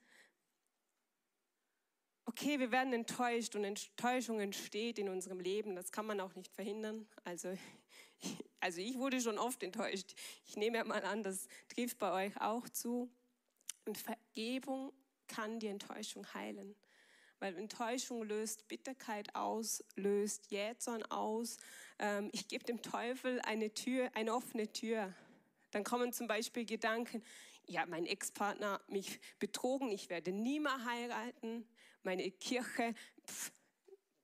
okay, 2.25 2.59
wir 2.59 2.71
werden 2.71 2.93
enttäuscht 2.93 3.55
und 3.57 3.65
Enttäuschung 3.65 4.39
entsteht 4.39 4.97
in 4.97 5.09
unserem 5.09 5.41
Leben, 5.41 5.75
das 5.75 5.91
kann 5.91 6.05
man 6.05 6.21
auch 6.21 6.33
nicht 6.35 6.53
verhindern. 6.53 7.05
Also 7.25 7.57
also 8.59 8.81
ich 8.81 8.97
wurde 8.97 9.21
schon 9.21 9.37
oft 9.37 9.63
enttäuscht. 9.63 10.13
Ich 10.45 10.55
nehme 10.55 10.77
ja 10.77 10.83
mal 10.83 11.03
an, 11.03 11.23
das 11.23 11.47
trifft 11.67 11.97
bei 11.97 12.27
euch 12.27 12.41
auch 12.41 12.67
zu. 12.69 13.09
Und 13.85 13.97
Vergebung 13.97 14.93
kann 15.27 15.59
die 15.59 15.67
Enttäuschung 15.67 16.31
heilen. 16.33 16.75
Weil 17.39 17.57
Enttäuschung 17.57 18.23
löst 18.23 18.67
Bitterkeit 18.67 19.33
aus, 19.35 19.83
löst 19.95 20.51
Jähzorn 20.51 21.03
aus. 21.03 21.57
Ähm, 21.97 22.29
ich 22.33 22.47
gebe 22.47 22.63
dem 22.63 22.83
Teufel 22.83 23.41
eine 23.41 23.73
Tür, 23.73 24.11
eine 24.13 24.35
offene 24.35 24.71
Tür. 24.71 25.11
Dann 25.71 25.83
kommen 25.83 26.13
zum 26.13 26.27
Beispiel 26.27 26.65
Gedanken, 26.65 27.23
ja, 27.71 27.85
mein 27.85 28.05
Ex-Partner 28.05 28.73
hat 28.73 28.89
mich 28.89 29.19
betrogen, 29.39 29.91
ich 29.91 30.09
werde 30.09 30.31
nie 30.31 30.59
mehr 30.59 30.85
heiraten. 30.85 31.65
Meine 32.03 32.29
Kirche, 32.31 32.93
pff, 33.25 33.51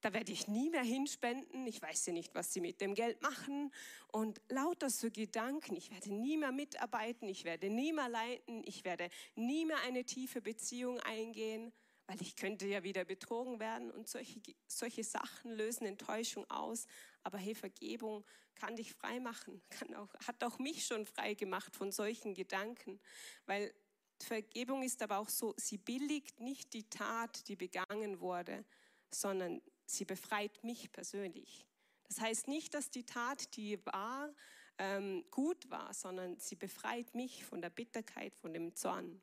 da 0.01 0.13
werde 0.13 0.31
ich 0.31 0.47
nie 0.47 0.69
mehr 0.69 0.83
hinspenden, 0.83 1.65
ich 1.65 1.81
weiß 1.81 2.07
ja 2.07 2.13
nicht, 2.13 2.35
was 2.35 2.53
sie 2.53 2.61
mit 2.61 2.81
dem 2.81 2.93
Geld 2.93 3.21
machen. 3.21 3.73
Und 4.11 4.41
lauter 4.49 4.89
so 4.89 5.09
Gedanken, 5.09 5.75
ich 5.75 5.91
werde 5.91 6.13
nie 6.13 6.37
mehr 6.37 6.51
mitarbeiten, 6.51 7.27
ich 7.27 7.45
werde 7.45 7.69
nie 7.69 7.93
mehr 7.93 8.09
leiten, 8.09 8.63
ich 8.65 8.83
werde 8.83 9.09
nie 9.35 9.65
mehr 9.65 9.79
eine 9.85 10.03
tiefe 10.03 10.41
Beziehung 10.41 10.99
eingehen, 10.99 11.71
weil 12.07 12.21
ich 12.21 12.35
könnte 12.35 12.65
ja 12.65 12.83
wieder 12.83 13.05
betrogen 13.05 13.59
werden. 13.59 13.91
Und 13.91 14.07
solche, 14.07 14.41
solche 14.65 15.03
Sachen 15.03 15.51
lösen 15.51 15.85
Enttäuschung 15.85 16.49
aus. 16.49 16.87
Aber 17.23 17.37
hey, 17.37 17.53
Vergebung 17.53 18.25
kann 18.55 18.75
dich 18.75 18.93
frei 18.93 19.19
machen, 19.19 19.61
kann 19.69 19.93
auch, 19.93 20.13
hat 20.25 20.43
auch 20.43 20.57
mich 20.59 20.85
schon 20.85 21.05
frei 21.05 21.33
gemacht 21.33 21.75
von 21.75 21.91
solchen 21.91 22.33
Gedanken, 22.33 22.99
weil 23.45 23.73
Vergebung 24.19 24.81
ist 24.81 25.03
aber 25.03 25.19
auch 25.19 25.29
so, 25.29 25.53
sie 25.57 25.77
billigt 25.77 26.39
nicht 26.39 26.73
die 26.73 26.89
Tat, 26.89 27.47
die 27.47 27.55
begangen 27.55 28.19
wurde, 28.19 28.65
sondern 29.11 29.61
sie 29.85 30.05
befreit 30.05 30.63
mich 30.63 30.91
persönlich. 30.91 31.67
Das 32.07 32.19
heißt 32.19 32.47
nicht, 32.47 32.73
dass 32.73 32.89
die 32.89 33.05
Tat, 33.05 33.55
die 33.55 33.85
war, 33.85 34.33
ähm, 34.79 35.23
gut 35.29 35.69
war, 35.69 35.93
sondern 35.93 36.39
sie 36.39 36.55
befreit 36.55 37.13
mich 37.13 37.45
von 37.45 37.61
der 37.61 37.69
Bitterkeit, 37.69 38.35
von 38.35 38.53
dem 38.53 38.75
Zorn. 38.75 39.21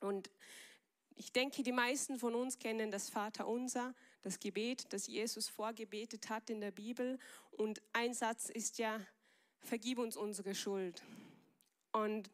Und 0.00 0.30
ich 1.18 1.32
denke, 1.32 1.64
die 1.64 1.72
meisten 1.72 2.18
von 2.18 2.36
uns 2.36 2.58
kennen 2.60 2.92
das 2.92 3.10
Vaterunser, 3.10 3.92
das 4.22 4.38
Gebet, 4.38 4.92
das 4.92 5.08
Jesus 5.08 5.48
vorgebetet 5.48 6.30
hat 6.30 6.48
in 6.48 6.60
der 6.60 6.70
Bibel. 6.70 7.18
Und 7.50 7.82
ein 7.92 8.14
Satz 8.14 8.48
ist 8.48 8.78
ja, 8.78 9.00
vergib 9.58 9.98
uns 9.98 10.16
unsere 10.16 10.54
Schuld. 10.54 11.02
Und 11.90 12.30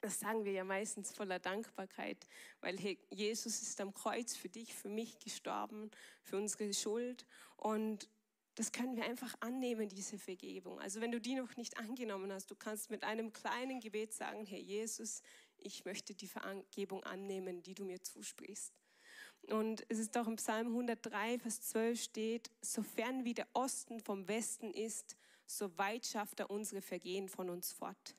das 0.00 0.20
sagen 0.20 0.44
wir 0.46 0.52
ja 0.52 0.64
meistens 0.64 1.12
voller 1.12 1.38
Dankbarkeit, 1.38 2.26
weil 2.62 2.78
Jesus 3.10 3.60
ist 3.60 3.80
am 3.80 3.92
Kreuz 3.92 4.34
für 4.34 4.48
dich, 4.48 4.74
für 4.74 4.88
mich 4.88 5.18
gestorben, 5.18 5.90
für 6.22 6.38
unsere 6.38 6.72
Schuld. 6.72 7.26
Und 7.56 8.08
das 8.54 8.72
können 8.72 8.96
wir 8.96 9.04
einfach 9.04 9.34
annehmen, 9.40 9.88
diese 9.88 10.18
Vergebung. 10.18 10.80
Also 10.80 11.00
wenn 11.00 11.12
du 11.12 11.20
die 11.20 11.34
noch 11.34 11.56
nicht 11.56 11.78
angenommen 11.78 12.32
hast, 12.32 12.50
du 12.50 12.56
kannst 12.56 12.90
mit 12.90 13.04
einem 13.04 13.32
kleinen 13.32 13.80
Gebet 13.80 14.14
sagen, 14.14 14.46
Herr 14.46 14.58
Jesus, 14.58 15.22
ich 15.60 15.84
möchte 15.84 16.14
die 16.14 16.28
Vergebung 16.28 17.02
annehmen, 17.04 17.62
die 17.62 17.74
du 17.74 17.84
mir 17.84 18.02
zusprichst. 18.02 18.72
Und 19.48 19.84
es 19.88 19.98
ist 19.98 20.16
auch 20.16 20.26
im 20.26 20.36
Psalm 20.36 20.68
103, 20.68 21.38
Vers 21.38 21.62
12 21.62 22.02
steht, 22.02 22.50
sofern 22.60 23.24
wie 23.24 23.34
der 23.34 23.48
Osten 23.54 24.00
vom 24.00 24.28
Westen 24.28 24.72
ist, 24.72 25.16
so 25.46 25.76
weit 25.78 26.06
schafft 26.06 26.40
er 26.40 26.50
unsere 26.50 26.82
Vergehen 26.82 27.28
von 27.28 27.48
uns 27.48 27.72
fort. 27.72 28.16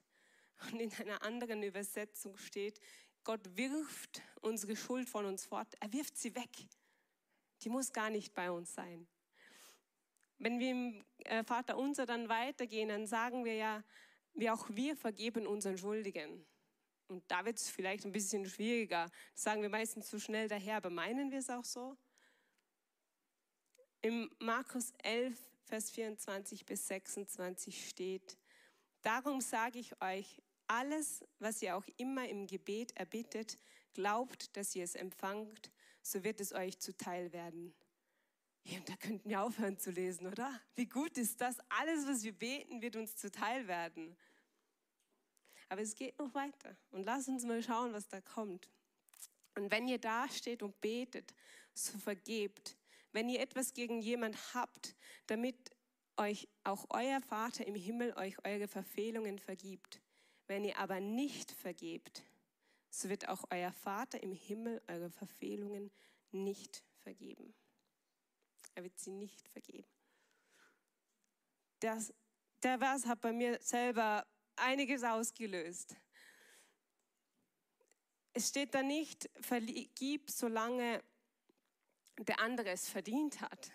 Und 0.72 0.79
in 0.79 0.91
einer 0.93 1.22
anderen 1.22 1.62
Übersetzung 1.63 2.38
steht, 2.38 2.79
Gott 3.24 3.58
wirft 3.58 4.22
unsere 4.41 4.75
Schuld 4.75 5.10
von 5.10 5.25
uns 5.25 5.46
fort. 5.46 5.67
Er 5.79 5.93
wirft 5.93 6.17
sie 6.17 6.36
weg. 6.36 6.50
Die 7.62 7.69
muss 7.69 7.93
gar 7.93 8.10
nicht 8.10 8.34
bei 8.34 8.50
uns 8.50 8.74
sein. 8.74 9.08
Wenn 10.39 10.60
wir 10.60 10.72
im 10.72 11.05
äh, 11.25 11.43
Vater 11.43 11.77
unser 11.77 12.05
dann 12.05 12.29
weitergehen, 12.29 12.89
dann 12.89 13.05
sagen 13.05 13.46
wir 13.46 13.55
ja, 13.55 13.84
wie 14.34 14.50
auch 14.50 14.69
wir 14.69 14.96
vergeben 14.96 15.46
unseren 15.46 15.77
Schuldigen. 15.77 16.46
Und 17.09 17.23
da 17.27 17.43
wird 17.43 17.57
es 17.57 17.69
vielleicht 17.69 18.05
ein 18.05 18.11
bisschen 18.11 18.45
schwieriger. 18.45 19.09
Das 19.33 19.43
sagen 19.43 19.61
wir 19.61 19.69
meistens 19.69 20.07
zu 20.09 20.19
schnell 20.19 20.47
daher, 20.47 20.77
aber 20.77 20.89
meinen 20.89 21.31
wir 21.31 21.39
es 21.39 21.49
auch 21.49 21.65
so? 21.65 21.97
Im 24.01 24.29
Markus 24.39 24.93
11, 25.03 25.37
Vers 25.65 25.91
24 25.91 26.65
bis 26.65 26.87
26 26.87 27.89
steht, 27.89 28.37
Darum 29.01 29.39
sage 29.39 29.79
ich 29.79 30.01
euch, 30.01 30.41
alles, 30.67 31.23
was 31.39 31.61
ihr 31.61 31.75
auch 31.75 31.85
immer 31.97 32.27
im 32.27 32.47
Gebet 32.47 32.95
erbittet, 32.97 33.57
glaubt, 33.93 34.55
dass 34.57 34.75
ihr 34.75 34.83
es 34.83 34.95
empfangt, 34.95 35.71
so 36.01 36.23
wird 36.23 36.41
es 36.41 36.53
euch 36.53 36.79
zuteil 36.79 37.31
werden. 37.31 37.73
Ja, 38.65 38.77
und 38.77 38.89
da 38.89 38.95
könnten 38.97 39.29
wir 39.29 39.41
aufhören 39.41 39.79
zu 39.79 39.89
lesen, 39.89 40.27
oder? 40.27 40.51
Wie 40.75 40.85
gut 40.85 41.17
ist 41.17 41.39
das? 41.39 41.57
Alles, 41.69 42.07
was 42.07 42.23
wir 42.23 42.33
beten, 42.33 42.81
wird 42.81 42.97
uns 42.97 43.15
zuteil 43.15 43.67
werden. 43.67 44.15
Aber 45.69 45.81
es 45.81 45.95
geht 45.95 46.17
noch 46.19 46.33
weiter. 46.33 46.75
Und 46.91 47.03
lass 47.03 47.27
uns 47.27 47.45
mal 47.45 47.61
schauen, 47.61 47.93
was 47.93 48.07
da 48.07 48.21
kommt. 48.21 48.69
Und 49.55 49.71
wenn 49.71 49.88
ihr 49.88 49.99
da 49.99 50.27
steht 50.29 50.63
und 50.63 50.79
betet, 50.81 51.33
so 51.73 51.97
vergebt. 51.97 52.77
Wenn 53.11 53.29
ihr 53.29 53.39
etwas 53.39 53.73
gegen 53.73 54.01
jemand 54.01 54.53
habt, 54.53 54.95
damit 55.27 55.71
euch 56.17 56.47
auch 56.63 56.85
euer 56.89 57.21
Vater 57.21 57.65
im 57.65 57.75
Himmel 57.75 58.13
euch 58.17 58.35
eure 58.45 58.67
Verfehlungen 58.67 59.39
vergibt. 59.39 60.01
Wenn 60.47 60.65
ihr 60.65 60.77
aber 60.77 60.99
nicht 60.99 61.51
vergebt, 61.51 62.23
so 62.89 63.09
wird 63.09 63.29
auch 63.29 63.45
euer 63.49 63.71
Vater 63.71 64.21
im 64.21 64.33
Himmel 64.33 64.81
eure 64.88 65.09
Verfehlungen 65.09 65.91
nicht 66.31 66.83
vergeben. 66.97 67.53
Er 68.75 68.83
wird 68.83 68.99
sie 68.99 69.11
nicht 69.11 69.47
vergeben. 69.49 69.88
Das, 71.79 72.13
der 72.63 72.79
Vers 72.79 73.05
hat 73.05 73.21
bei 73.21 73.31
mir 73.31 73.59
selber 73.61 74.25
einiges 74.59 75.03
ausgelöst. 75.03 75.95
Es 78.33 78.49
steht 78.49 78.73
da 78.73 78.83
nicht, 78.83 79.29
vergib, 79.41 80.29
solange 80.29 81.03
der 82.17 82.39
andere 82.39 82.69
es 82.69 82.87
verdient 82.87 83.41
hat. 83.41 83.71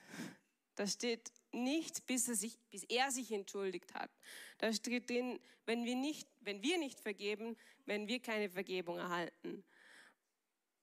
Da 0.77 0.87
steht, 0.87 1.33
nicht, 1.55 2.07
bis 2.07 2.29
er, 2.29 2.35
sich, 2.35 2.59
bis 2.71 2.85
er 2.85 3.11
sich 3.11 3.33
entschuldigt 3.33 3.95
hat. 3.95 4.11
Da 4.59 4.73
steht 4.73 5.09
drin, 5.09 5.41
wenn 5.67 5.85
wir, 5.85 5.95
nicht, 5.95 6.29
wenn 6.41 6.63
wir 6.63 6.79
nicht 6.79 7.01
vergeben, 7.01 7.57
wenn 7.87 8.09
wir 8.09 8.21
keine 8.21 8.51
Vergebung 8.51 8.99
erhalten. 8.99 9.65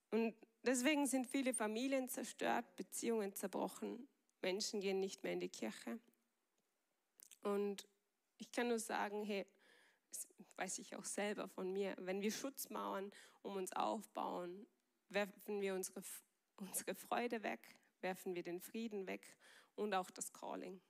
Und 0.10 0.36
deswegen 0.64 1.06
sind 1.08 1.28
viele 1.28 1.54
Familien 1.54 2.10
zerstört, 2.10 2.76
Beziehungen 2.76 3.34
zerbrochen, 3.34 4.08
Menschen 4.42 4.82
gehen 4.82 5.00
nicht 5.00 5.24
mehr 5.24 5.34
in 5.34 5.40
die 5.40 5.50
Kirche. 5.50 6.00
Und 7.44 7.88
ich 8.38 8.52
kann 8.52 8.70
nur 8.70 8.80
sagen, 8.80 9.24
hey, 9.24 9.46
das 10.12 10.28
weiß 10.58 10.80
ich 10.80 10.96
auch 10.96 11.06
selber 11.06 11.48
von 11.48 11.72
mir, 11.72 11.96
wenn 11.98 12.22
wir 12.22 12.32
Schutzmauern 12.32 13.12
um 13.42 13.56
uns 13.56 13.72
aufbauen, 13.74 14.68
werfen 15.10 15.62
wir 15.62 15.74
unsere, 15.74 16.04
unsere 16.58 16.96
Freude 16.96 17.44
weg, 17.44 17.76
werfen 18.02 18.36
wir 18.36 18.44
den 18.44 18.60
Frieden 18.60 19.08
weg 19.08 19.36
und 19.76 19.94
auch 19.94 20.12
das 20.12 20.32
Calling. 20.34 20.82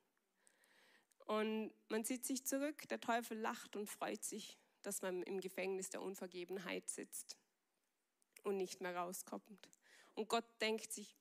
Und 1.26 1.72
man 1.88 2.04
zieht 2.04 2.26
sich 2.26 2.46
zurück, 2.46 2.88
der 2.90 3.00
Teufel 3.00 3.38
lacht 3.38 3.76
und 3.76 3.88
freut 3.88 4.24
sich, 4.24 4.58
dass 4.82 5.02
man 5.02 5.24
im 5.24 5.40
Gefängnis 5.40 5.90
der 5.90 6.02
Unvergebenheit 6.02 6.90
sitzt 6.90 7.38
und 8.44 8.58
nicht 8.58 8.82
mehr 8.82 8.96
rauskommt. 8.96 9.70
Und 10.16 10.28
Gott 10.28 10.46
denkt 10.60 10.92
sich, 10.92 11.16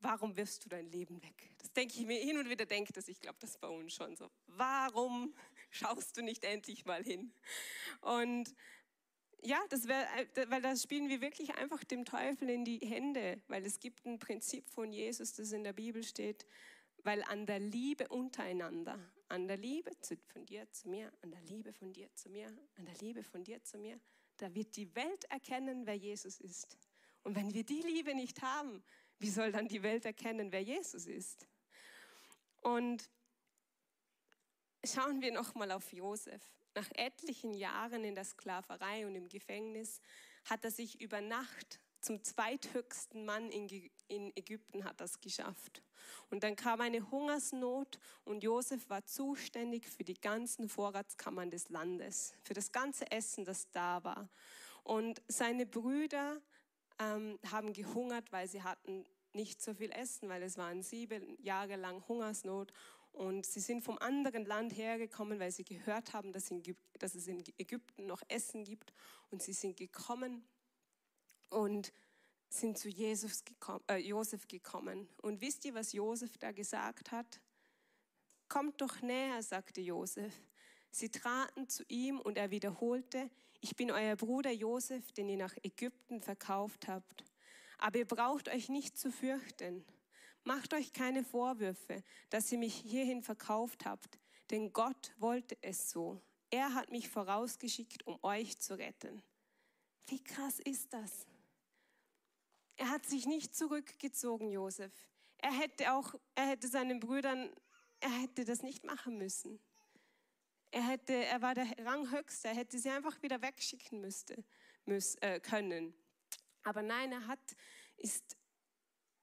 warum 0.00 0.36
wirfst 0.36 0.64
du 0.64 0.68
dein 0.68 0.86
Leben 0.86 1.22
weg? 1.22 1.50
Das 1.58 1.72
denke 1.72 1.94
ich 1.98 2.06
mir 2.06 2.20
hin 2.20 2.38
und 2.38 2.48
wieder, 2.48 2.64
denke 2.64 2.92
das, 2.92 3.08
ich 3.08 3.20
glaube, 3.20 3.38
das 3.40 3.50
ist 3.50 3.60
bei 3.60 3.68
uns 3.68 3.92
schon 3.92 4.16
so. 4.16 4.30
Warum 4.46 5.34
schaust 5.70 6.16
du 6.16 6.22
nicht 6.22 6.44
endlich 6.44 6.84
mal 6.84 7.02
hin? 7.02 7.32
Und 8.00 8.54
ja, 9.42 9.58
das 9.70 9.88
wär, 9.88 10.06
äh, 10.18 10.50
weil 10.50 10.62
das 10.62 10.82
spielen 10.82 11.08
wir 11.08 11.20
wirklich 11.20 11.54
einfach 11.54 11.82
dem 11.84 12.04
Teufel 12.04 12.50
in 12.50 12.64
die 12.64 12.78
Hände, 12.78 13.40
weil 13.48 13.64
es 13.64 13.80
gibt 13.80 14.04
ein 14.04 14.18
Prinzip 14.18 14.68
von 14.68 14.92
Jesus, 14.92 15.32
das 15.32 15.52
in 15.52 15.64
der 15.64 15.72
Bibel 15.72 16.02
steht, 16.02 16.46
weil 17.04 17.22
an 17.24 17.46
der 17.46 17.58
Liebe 17.58 18.08
untereinander, 18.08 18.98
an 19.28 19.48
der 19.48 19.56
Liebe 19.56 19.92
von 20.26 20.44
dir 20.44 20.70
zu 20.70 20.88
mir, 20.88 21.10
an 21.22 21.30
der 21.30 21.40
Liebe 21.42 21.72
von 21.72 21.92
dir 21.92 22.12
zu 22.14 22.28
mir, 22.28 22.48
an 22.76 22.84
der 22.84 22.96
Liebe 22.96 23.22
von 23.22 23.44
dir 23.44 23.62
zu 23.62 23.78
mir, 23.78 23.98
da 24.36 24.54
wird 24.54 24.76
die 24.76 24.94
Welt 24.94 25.24
erkennen, 25.30 25.86
wer 25.86 25.96
Jesus 25.96 26.40
ist. 26.40 26.76
Und 27.22 27.34
wenn 27.36 27.52
wir 27.52 27.64
die 27.64 27.82
Liebe 27.82 28.14
nicht 28.14 28.42
haben, 28.42 28.82
wie 29.18 29.30
soll 29.30 29.52
dann 29.52 29.68
die 29.68 29.82
Welt 29.82 30.04
erkennen, 30.04 30.52
wer 30.52 30.62
Jesus 30.62 31.06
ist? 31.06 31.46
Und 32.62 33.10
schauen 34.84 35.20
wir 35.20 35.32
noch 35.32 35.54
mal 35.54 35.70
auf 35.72 35.92
Josef. 35.92 36.42
nach 36.74 36.88
etlichen 36.94 37.52
Jahren 37.54 38.04
in 38.04 38.14
der 38.14 38.24
Sklaverei 38.24 39.04
und 39.04 39.16
im 39.16 39.28
Gefängnis 39.28 40.00
hat 40.44 40.64
er 40.64 40.70
sich 40.70 41.00
über 41.00 41.20
Nacht 41.20 41.80
zum 42.00 42.22
zweithöchsten 42.22 43.24
Mann 43.24 43.50
in, 43.50 43.90
in 44.08 44.34
Ägypten 44.36 44.84
hat 44.84 45.00
das 45.00 45.20
geschafft. 45.20 45.82
Und 46.30 46.42
dann 46.44 46.56
kam 46.56 46.80
eine 46.80 47.10
Hungersnot 47.10 47.98
und 48.24 48.42
Josef 48.42 48.88
war 48.88 49.04
zuständig 49.04 49.86
für 49.86 50.04
die 50.04 50.18
ganzen 50.18 50.68
Vorratskammern 50.68 51.50
des 51.50 51.68
Landes, 51.68 52.32
für 52.42 52.54
das 52.54 52.72
ganze 52.72 53.10
Essen, 53.10 53.44
das 53.44 53.70
da 53.70 54.02
war. 54.02 54.28
Und 54.82 55.20
seine 55.28 55.66
Brüder 55.66 56.40
ähm, 56.98 57.38
haben 57.50 57.72
gehungert, 57.72 58.32
weil 58.32 58.48
sie 58.48 58.62
hatten 58.62 59.04
nicht 59.32 59.62
so 59.62 59.74
viel 59.74 59.92
Essen, 59.92 60.28
weil 60.28 60.42
es 60.42 60.56
waren 60.56 60.82
sieben 60.82 61.40
Jahre 61.42 61.76
lang 61.76 62.06
Hungersnot. 62.08 62.72
Und 63.12 63.44
sie 63.44 63.60
sind 63.60 63.82
vom 63.82 63.98
anderen 63.98 64.44
Land 64.44 64.76
hergekommen, 64.76 65.40
weil 65.40 65.50
sie 65.50 65.64
gehört 65.64 66.12
haben, 66.12 66.32
dass, 66.32 66.50
es 66.50 67.26
in 67.26 67.44
Ägypten 67.58 68.06
noch 68.06 68.22
Essen 68.28 68.64
gibt. 68.64 68.92
Und 69.30 69.42
sie 69.42 69.52
sind 69.52 69.76
gekommen 69.76 70.44
und 71.50 71.92
sind 72.48 72.78
zu 72.78 72.88
Jesus 72.88 73.44
gekommen, 73.44 73.84
äh, 73.88 73.96
Josef 73.96 74.48
gekommen. 74.48 75.08
Und 75.22 75.40
wisst 75.40 75.64
ihr, 75.64 75.74
was 75.74 75.92
Josef 75.92 76.36
da 76.38 76.52
gesagt 76.52 77.12
hat? 77.12 77.40
Kommt 78.48 78.80
doch 78.80 79.00
näher, 79.02 79.42
sagte 79.42 79.80
Josef. 79.80 80.32
Sie 80.90 81.08
traten 81.08 81.68
zu 81.68 81.84
ihm 81.88 82.18
und 82.20 82.36
er 82.36 82.50
wiederholte, 82.50 83.30
ich 83.60 83.76
bin 83.76 83.90
euer 83.90 84.16
Bruder 84.16 84.50
Josef, 84.50 85.12
den 85.12 85.28
ihr 85.28 85.36
nach 85.36 85.54
Ägypten 85.62 86.22
verkauft 86.22 86.88
habt. 86.88 87.24
Aber 87.78 87.98
ihr 87.98 88.06
braucht 88.06 88.48
euch 88.48 88.68
nicht 88.68 88.98
zu 88.98 89.12
fürchten. 89.12 89.84
Macht 90.44 90.72
euch 90.74 90.92
keine 90.92 91.22
Vorwürfe, 91.22 92.02
dass 92.30 92.50
ihr 92.50 92.58
mich 92.58 92.74
hierhin 92.74 93.22
verkauft 93.22 93.84
habt, 93.84 94.18
denn 94.50 94.72
Gott 94.72 95.12
wollte 95.18 95.56
es 95.62 95.90
so. 95.90 96.22
Er 96.50 96.74
hat 96.74 96.90
mich 96.90 97.08
vorausgeschickt, 97.08 98.06
um 98.06 98.18
euch 98.22 98.58
zu 98.58 98.76
retten. 98.76 99.22
Wie 100.08 100.22
krass 100.22 100.58
ist 100.58 100.92
das? 100.92 101.26
Er 102.76 102.90
hat 102.90 103.06
sich 103.06 103.26
nicht 103.26 103.54
zurückgezogen, 103.54 104.50
Josef. 104.50 104.92
Er 105.38 105.52
hätte 105.52 105.92
auch, 105.92 106.14
er 106.34 106.46
hätte 106.48 106.68
seinen 106.68 106.98
Brüdern, 106.98 107.54
er 108.00 108.10
hätte 108.10 108.44
das 108.44 108.62
nicht 108.62 108.84
machen 108.84 109.18
müssen. 109.18 109.60
Er 110.70 110.86
hätte, 110.86 111.12
er 111.12 111.42
war 111.42 111.54
der 111.54 111.66
Ranghöchste, 111.84 112.48
er 112.48 112.54
hätte 112.54 112.78
sie 112.78 112.90
einfach 112.90 113.20
wieder 113.22 113.42
wegschicken 113.42 114.00
müsste, 114.00 114.44
müß, 114.86 115.16
äh, 115.16 115.40
können. 115.40 115.94
Aber 116.62 116.82
nein, 116.82 117.12
er 117.12 117.26
hat, 117.26 117.56
ist 117.96 118.36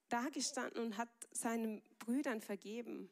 da 0.09 0.29
gestanden 0.29 0.81
und 0.83 0.97
hat 0.97 1.09
seinen 1.31 1.81
Brüdern 1.99 2.41
vergeben. 2.41 3.09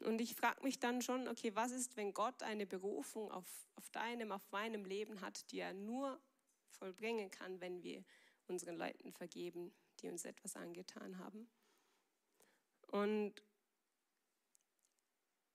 Und 0.00 0.20
ich 0.20 0.34
frage 0.34 0.62
mich 0.62 0.78
dann 0.78 1.02
schon, 1.02 1.28
okay, 1.28 1.54
was 1.54 1.72
ist, 1.72 1.96
wenn 1.96 2.14
Gott 2.14 2.42
eine 2.42 2.66
Berufung 2.66 3.30
auf, 3.30 3.68
auf 3.76 3.90
deinem, 3.90 4.32
auf 4.32 4.50
meinem 4.50 4.84
Leben 4.84 5.20
hat, 5.20 5.50
die 5.50 5.58
er 5.58 5.74
nur 5.74 6.20
vollbringen 6.70 7.30
kann, 7.30 7.60
wenn 7.60 7.82
wir 7.82 8.04
unseren 8.46 8.76
Leuten 8.76 9.12
vergeben, 9.12 9.72
die 10.00 10.08
uns 10.08 10.24
etwas 10.24 10.56
angetan 10.56 11.18
haben. 11.18 11.48
Und 12.86 13.42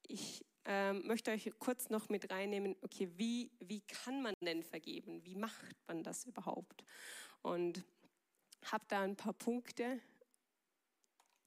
ich 0.03 0.45
äh, 0.65 0.93
möchte 0.93 1.31
euch 1.31 1.51
kurz 1.59 1.89
noch 1.89 2.09
mit 2.09 2.29
reinnehmen, 2.29 2.75
okay, 2.81 3.09
wie, 3.15 3.51
wie 3.59 3.81
kann 3.81 4.21
man 4.21 4.35
denn 4.41 4.63
vergeben? 4.63 5.25
Wie 5.25 5.35
macht 5.35 5.75
man 5.87 6.03
das 6.03 6.25
überhaupt? 6.25 6.83
Und 7.41 7.83
habe 8.71 8.85
da 8.87 9.01
ein 9.01 9.15
paar 9.15 9.33
Punkte, 9.33 9.99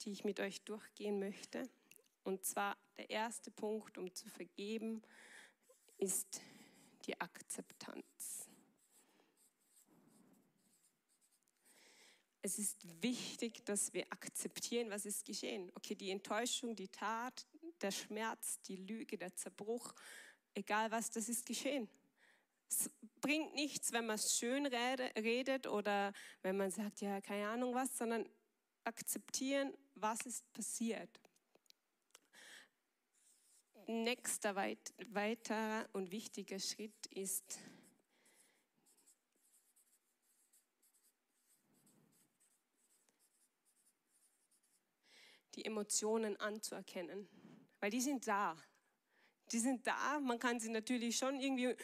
die 0.03 0.13
ich 0.13 0.25
mit 0.25 0.41
euch 0.41 0.63
durchgehen 0.63 1.19
möchte. 1.19 1.69
Und 2.25 2.45
zwar 2.45 2.77
der 2.97 3.11
erste 3.11 3.51
Punkt, 3.51 3.99
um 3.99 4.15
zu 4.15 4.29
vergeben, 4.29 5.03
ist 5.99 6.41
die 7.07 7.21
Akzeptanz. 7.21 8.47
es 12.47 12.61
ist 12.61 13.03
wichtig, 13.03 13.65
dass 13.65 13.93
wir 13.93 14.05
akzeptieren, 14.11 14.89
was 14.89 15.05
ist 15.05 15.25
geschehen. 15.25 15.73
Okay, 15.75 15.97
die 15.97 16.13
Enttäuschung, 16.13 16.77
die 16.77 16.87
Tat, 16.87 17.45
der 17.81 17.91
Schmerz, 17.91 18.61
die 18.63 18.76
Lüge, 18.76 19.19
der 19.19 19.35
Zerbruch, 19.35 19.93
egal 20.55 20.93
was, 20.93 21.11
das 21.11 21.29
ist 21.29 21.45
geschehen. 21.45 21.89
Es 22.69 22.91
bringt 23.21 23.55
nichts, 23.55 23.93
wenn 23.93 24.07
man 24.07 24.17
es 24.17 24.37
schön 24.37 24.67
redet 24.67 25.67
oder 25.67 26.13
wenn 26.43 26.57
man 26.57 26.71
sagt, 26.71 27.00
ja, 27.00 27.21
keine 27.21 27.49
Ahnung 27.49 27.75
was, 27.75 27.97
sondern 27.97 28.29
akzeptieren, 28.85 29.73
was 29.95 30.21
ist 30.26 30.52
passiert. 30.52 31.11
Nächster 33.89 34.57
weiterer 34.57 35.89
und 35.93 36.11
wichtiger 36.11 36.59
Schritt 36.59 37.07
ist 37.11 37.59
die 45.55 45.65
Emotionen 45.65 46.37
anzuerkennen, 46.37 47.29
weil 47.81 47.91
die 47.91 48.00
sind 48.00 48.26
da. 48.26 48.57
Die 49.52 49.59
sind 49.59 49.87
da, 49.87 50.19
man 50.21 50.39
kann 50.39 50.59
sie 50.59 50.71
natürlich 50.71 51.17
schon 51.17 51.41
irgendwie 51.41 51.76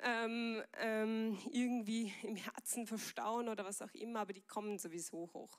ähm, 0.00 0.62
ähm, 0.78 1.38
irgendwie 1.50 2.12
im 2.22 2.36
Herzen 2.36 2.86
verstauen 2.86 3.48
oder 3.48 3.64
was 3.64 3.82
auch 3.82 3.94
immer, 3.94 4.20
aber 4.20 4.32
die 4.32 4.46
kommen 4.46 4.78
sowieso 4.78 5.30
hoch. 5.32 5.58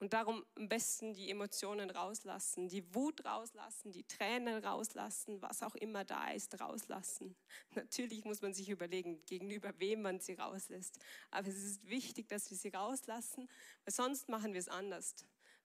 Und 0.00 0.12
darum 0.12 0.44
am 0.56 0.68
besten 0.68 1.14
die 1.14 1.30
Emotionen 1.30 1.88
rauslassen, 1.88 2.68
die 2.68 2.94
Wut 2.94 3.24
rauslassen, 3.24 3.92
die 3.92 4.04
Tränen 4.04 4.62
rauslassen, 4.62 5.40
was 5.40 5.62
auch 5.62 5.74
immer 5.76 6.04
da 6.04 6.30
ist, 6.30 6.60
rauslassen. 6.60 7.36
Natürlich 7.74 8.24
muss 8.24 8.42
man 8.42 8.52
sich 8.52 8.68
überlegen, 8.68 9.24
gegenüber 9.24 9.72
wem 9.78 10.02
man 10.02 10.20
sie 10.20 10.34
rauslässt. 10.34 10.98
Aber 11.30 11.48
es 11.48 11.56
ist 11.56 11.88
wichtig, 11.88 12.28
dass 12.28 12.50
wir 12.50 12.56
sie 12.58 12.68
rauslassen, 12.68 13.48
weil 13.84 13.94
sonst 13.94 14.28
machen 14.28 14.52
wir 14.52 14.60
es 14.60 14.68
anders. 14.68 15.14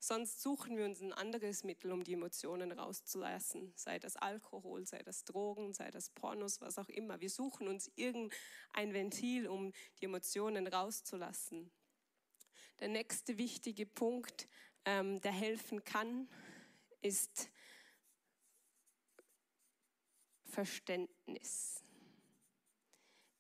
Sonst 0.01 0.41
suchen 0.41 0.77
wir 0.77 0.85
uns 0.85 1.01
ein 1.01 1.11
anderes 1.11 1.65
Mittel, 1.65 1.91
um 1.91 2.05
die 2.05 2.13
Emotionen 2.13 2.71
rauszulassen. 2.71 3.73
Sei 3.75 3.99
das 3.99 4.15
Alkohol, 4.15 4.85
sei 4.85 5.03
das 5.03 5.25
Drogen, 5.25 5.73
sei 5.73 5.91
das 5.91 6.09
Pornos, 6.09 6.61
was 6.61 6.77
auch 6.77 6.87
immer. 6.87 7.19
Wir 7.19 7.29
suchen 7.29 7.67
uns 7.67 7.91
irgendein 7.95 8.93
Ventil, 8.93 9.47
um 9.47 9.73
die 9.99 10.05
Emotionen 10.05 10.67
rauszulassen. 10.67 11.69
Der 12.79 12.87
nächste 12.87 13.37
wichtige 13.37 13.85
Punkt, 13.85 14.47
ähm, 14.85 15.19
der 15.19 15.33
helfen 15.33 15.83
kann, 15.83 16.29
ist 17.01 17.49
Verständnis 20.45 21.83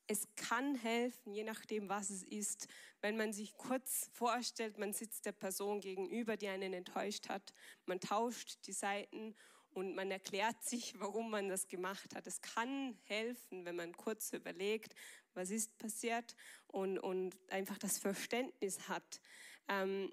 es 0.09 0.27
kann 0.35 0.73
helfen, 0.73 1.33
je 1.33 1.43
nachdem, 1.43 1.87
was 1.87 2.09
es 2.09 2.23
ist, 2.23 2.67
wenn 2.99 3.15
man 3.15 3.31
sich 3.31 3.55
kurz 3.55 4.09
vorstellt, 4.11 4.79
man 4.79 4.91
sitzt 4.91 5.27
der 5.27 5.33
Person 5.33 5.81
gegenüber, 5.81 6.35
die 6.35 6.47
einen 6.47 6.73
enttäuscht 6.73 7.29
hat, 7.29 7.53
man 7.85 7.99
tauscht 7.99 8.57
die 8.65 8.73
Seiten 8.73 9.35
und 9.69 9.93
man 9.93 10.09
erklärt 10.09 10.63
sich, 10.63 10.99
warum 10.99 11.29
man 11.29 11.47
das 11.47 11.67
gemacht 11.67 12.15
hat. 12.15 12.25
Es 12.25 12.41
kann 12.41 12.97
helfen, 13.03 13.65
wenn 13.65 13.75
man 13.75 13.95
kurz 13.95 14.33
überlegt, 14.33 14.95
was 15.35 15.51
ist 15.51 15.77
passiert 15.77 16.35
und, 16.65 16.97
und 16.97 17.37
einfach 17.51 17.77
das 17.77 17.99
Verständnis 17.99 18.89
hat. 18.89 19.21
Ähm, 19.67 20.11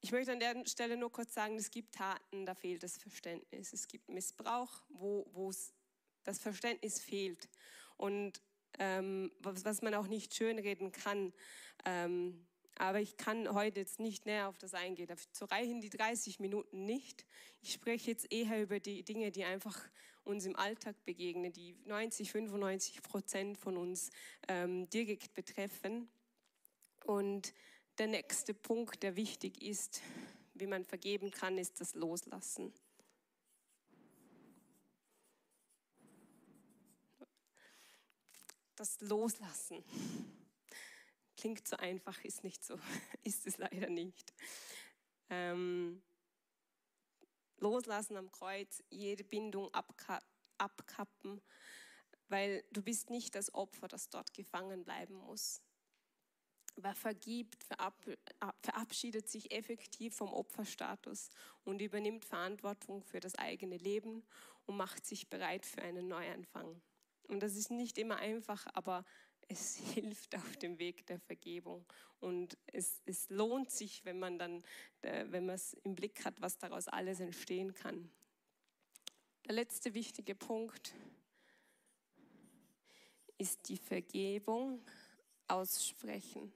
ich 0.00 0.10
möchte 0.10 0.32
an 0.32 0.40
der 0.40 0.66
Stelle 0.66 0.96
nur 0.96 1.12
kurz 1.12 1.34
sagen, 1.34 1.58
es 1.58 1.70
gibt 1.70 1.96
Taten, 1.96 2.46
da 2.46 2.54
fehlt 2.54 2.82
das 2.82 2.96
Verständnis. 2.96 3.74
Es 3.74 3.88
gibt 3.88 4.08
Missbrauch, 4.08 4.84
wo 4.88 5.50
es 5.50 5.74
das 6.24 6.38
Verständnis 6.38 6.98
fehlt. 6.98 7.46
Und 7.98 8.40
ähm, 8.78 9.32
was, 9.40 9.64
was, 9.64 9.82
man 9.82 9.94
auch 9.94 10.06
nicht 10.06 10.34
schönreden 10.34 10.92
kann. 10.92 11.32
Ähm, 11.84 12.46
aber 12.78 13.00
ich 13.00 13.16
kann 13.16 13.52
heute 13.52 13.80
jetzt 13.80 13.98
nicht 13.98 14.24
näher 14.24 14.48
auf 14.48 14.58
das 14.58 14.74
eingehen. 14.74 15.08
Dazu 15.08 15.44
reichen 15.46 15.80
die 15.80 15.90
30 15.90 16.38
Minuten 16.38 16.84
nicht. 16.84 17.26
Ich 17.60 17.72
spreche 17.72 18.10
jetzt 18.10 18.32
eher 18.32 18.62
über 18.62 18.78
die 18.78 19.02
Dinge, 19.02 19.32
die 19.32 19.44
einfach 19.44 19.76
uns 20.24 20.46
im 20.46 20.56
Alltag 20.56 20.94
begegnen, 21.04 21.52
die 21.52 21.74
90, 21.86 22.30
95 22.30 23.02
Prozent 23.02 23.58
von 23.58 23.76
uns 23.76 24.10
ähm, 24.46 24.88
direkt 24.90 25.34
betreffen. 25.34 26.08
Und 27.04 27.52
der 27.98 28.06
nächste 28.06 28.54
Punkt, 28.54 29.02
der 29.02 29.16
wichtig 29.16 29.62
ist, 29.62 30.02
wie 30.54 30.66
man 30.66 30.84
vergeben 30.84 31.30
kann, 31.30 31.58
ist 31.58 31.80
das 31.80 31.94
Loslassen. 31.94 32.72
Das 38.78 39.00
Loslassen. 39.00 39.84
Klingt 41.36 41.66
so 41.66 41.76
einfach, 41.76 42.22
ist 42.24 42.44
nicht 42.44 42.64
so, 42.64 42.78
ist 43.22 43.46
es 43.46 43.58
leider 43.58 43.88
nicht. 43.88 44.32
Ähm, 45.30 46.02
loslassen 47.58 48.16
am 48.16 48.30
Kreuz, 48.30 48.82
jede 48.90 49.24
Bindung 49.24 49.72
abka 49.74 50.20
abkappen, 50.60 51.40
weil 52.28 52.64
du 52.72 52.82
bist 52.82 53.10
nicht 53.10 53.36
das 53.36 53.54
Opfer, 53.54 53.86
das 53.86 54.08
dort 54.08 54.34
gefangen 54.34 54.82
bleiben 54.82 55.14
muss. 55.14 55.62
Wer 56.74 56.96
vergibt, 56.96 57.64
verabschiedet 58.60 59.28
sich 59.28 59.52
effektiv 59.52 60.16
vom 60.16 60.32
Opferstatus 60.32 61.30
und 61.64 61.80
übernimmt 61.80 62.24
Verantwortung 62.24 63.04
für 63.04 63.20
das 63.20 63.36
eigene 63.36 63.76
Leben 63.76 64.24
und 64.66 64.76
macht 64.76 65.06
sich 65.06 65.28
bereit 65.28 65.64
für 65.64 65.82
einen 65.82 66.08
Neuanfang. 66.08 66.80
Und 67.28 67.40
das 67.40 67.54
ist 67.56 67.70
nicht 67.70 67.98
immer 67.98 68.16
einfach, 68.16 68.66
aber 68.74 69.04
es 69.48 69.76
hilft 69.94 70.34
auf 70.36 70.56
dem 70.56 70.78
Weg 70.78 71.06
der 71.06 71.18
Vergebung. 71.20 71.84
Und 72.20 72.58
es, 72.66 73.00
es 73.06 73.28
lohnt 73.30 73.70
sich, 73.70 74.04
wenn 74.04 74.18
man 74.18 74.38
dann, 74.38 74.62
äh, 75.02 75.26
wenn 75.28 75.46
man 75.46 75.54
es 75.54 75.74
im 75.84 75.94
Blick 75.94 76.24
hat, 76.24 76.40
was 76.40 76.58
daraus 76.58 76.88
alles 76.88 77.20
entstehen 77.20 77.74
kann. 77.74 78.10
Der 79.46 79.54
letzte 79.54 79.94
wichtige 79.94 80.34
Punkt 80.34 80.92
ist 83.38 83.68
die 83.68 83.76
Vergebung 83.76 84.82
aussprechen. 85.46 86.52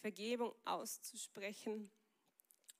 Vergebung 0.00 0.54
auszusprechen 0.64 1.90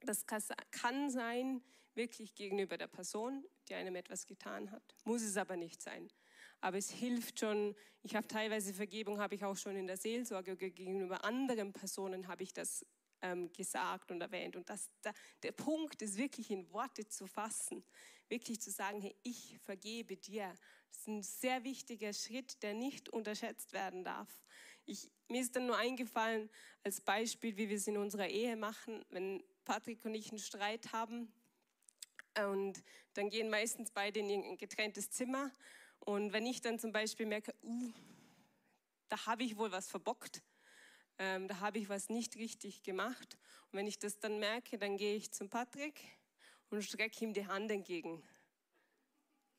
das 0.00 0.24
kann 0.26 1.10
sein, 1.10 1.62
wirklich 1.94 2.34
gegenüber 2.34 2.78
der 2.78 2.86
Person, 2.86 3.44
die 3.68 3.74
einem 3.74 3.96
etwas 3.96 4.26
getan 4.26 4.70
hat. 4.70 4.82
Muss 5.04 5.22
es 5.22 5.36
aber 5.36 5.56
nicht 5.56 5.82
sein. 5.82 6.10
Aber 6.60 6.78
es 6.78 6.90
hilft 6.90 7.40
schon. 7.40 7.74
Ich 8.02 8.14
habe 8.14 8.26
teilweise 8.26 8.72
Vergebung, 8.72 9.20
habe 9.20 9.34
ich 9.34 9.44
auch 9.44 9.56
schon 9.56 9.76
in 9.76 9.86
der 9.86 9.96
Seelsorge 9.96 10.56
gegenüber 10.56 11.24
anderen 11.24 11.72
Personen, 11.72 12.28
habe 12.28 12.42
ich 12.42 12.52
das 12.52 12.86
ähm, 13.22 13.52
gesagt 13.52 14.10
und 14.10 14.20
erwähnt. 14.20 14.56
Und 14.56 14.68
das, 14.68 14.90
da, 15.02 15.12
der 15.42 15.52
Punkt 15.52 16.02
ist 16.02 16.16
wirklich 16.16 16.50
in 16.50 16.70
Worte 16.72 17.06
zu 17.06 17.26
fassen. 17.26 17.84
Wirklich 18.28 18.60
zu 18.60 18.70
sagen, 18.70 19.00
hey, 19.00 19.14
ich 19.22 19.58
vergebe 19.58 20.16
dir. 20.16 20.54
Das 20.88 21.00
ist 21.00 21.08
ein 21.08 21.22
sehr 21.22 21.64
wichtiger 21.64 22.12
Schritt, 22.12 22.62
der 22.62 22.74
nicht 22.74 23.08
unterschätzt 23.08 23.72
werden 23.72 24.04
darf. 24.04 24.28
Ich, 24.86 25.10
mir 25.28 25.40
ist 25.40 25.54
dann 25.54 25.66
nur 25.66 25.76
eingefallen, 25.76 26.50
als 26.82 27.00
Beispiel, 27.00 27.56
wie 27.56 27.68
wir 27.68 27.76
es 27.76 27.86
in 27.86 27.96
unserer 27.96 28.28
Ehe 28.28 28.56
machen, 28.56 29.04
wenn 29.10 29.42
Patrick 29.64 30.04
und 30.04 30.14
ich 30.14 30.30
einen 30.30 30.38
Streit 30.38 30.92
haben. 30.92 31.32
Und 32.46 32.82
dann 33.14 33.28
gehen 33.28 33.50
meistens 33.50 33.90
beide 33.90 34.20
in 34.20 34.30
ein 34.30 34.58
getrenntes 34.58 35.10
Zimmer. 35.10 35.50
Und 36.00 36.32
wenn 36.32 36.46
ich 36.46 36.60
dann 36.60 36.78
zum 36.78 36.92
Beispiel 36.92 37.26
merke, 37.26 37.54
uh, 37.62 37.92
da 39.08 39.26
habe 39.26 39.42
ich 39.42 39.56
wohl 39.56 39.70
was 39.72 39.88
verbockt, 39.88 40.42
ähm, 41.20 41.48
da 41.48 41.60
habe 41.60 41.78
ich 41.78 41.90
was 41.90 42.08
nicht 42.08 42.36
richtig 42.36 42.82
gemacht. 42.82 43.36
Und 43.70 43.78
wenn 43.78 43.86
ich 43.86 43.98
das 43.98 44.18
dann 44.18 44.38
merke, 44.40 44.78
dann 44.78 44.96
gehe 44.96 45.14
ich 45.16 45.30
zum 45.32 45.50
Patrick 45.50 46.00
und 46.70 46.82
strecke 46.82 47.22
ihm 47.22 47.34
die 47.34 47.46
Hand 47.46 47.70
entgegen. 47.70 48.22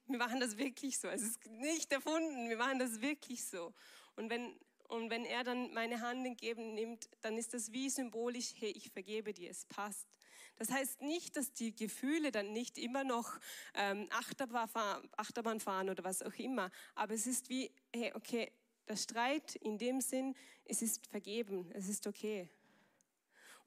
Wir 0.08 0.17
machen 0.17 0.39
das 0.39 0.58
wirklich 0.58 0.97
so. 0.97 1.08
Es 1.08 1.21
ist 1.21 1.45
nicht 1.45 1.91
erfunden, 1.93 2.50
wir 2.50 2.58
machen 2.58 2.80
das 2.80 3.00
wirklich 3.02 3.45
so. 3.45 3.74
Und 4.15 4.32
wenn, 4.32 4.60
und 4.88 5.12
wenn 5.12 5.24
er 5.24 5.43
dann 5.43 5.71
meine 5.71 6.02
Hand 6.02 6.26
entgegen 6.26 6.74
nimmt, 6.74 7.08
dann 7.21 7.38
ist 7.38 7.54
das 7.54 7.71
wie 7.71 7.91
symbolisch, 7.91 8.56
hey, 8.58 8.71
ich 8.71 8.89
vergebe 8.89 9.32
dir, 9.32 9.52
es 9.52 9.65
passt. 9.65 10.08
Das 10.56 10.71
heißt 10.71 11.02
nicht, 11.02 11.38
dass 11.38 11.54
die 11.54 11.76
Gefühle 11.76 12.32
dann 12.32 12.54
nicht 12.54 12.80
immer 12.80 13.04
noch 13.04 13.39
ähm, 13.76 14.10
Achterbahn 14.12 15.60
fahren 15.60 15.89
oder 15.89 16.04
was 16.04 16.24
auch 16.24 16.34
immer, 16.34 16.71
aber 16.95 17.13
es 17.13 17.28
ist 17.28 17.50
wie, 17.50 17.71
hey, 17.93 18.12
okay, 18.15 18.52
der 18.88 18.96
Streit 18.96 19.56
in 19.56 19.78
dem 19.78 20.02
Sinn, 20.02 20.36
es 20.65 20.82
ist 20.82 21.08
vergeben, 21.08 21.70
es 21.74 21.88
ist 21.88 22.08
okay. 22.08 22.50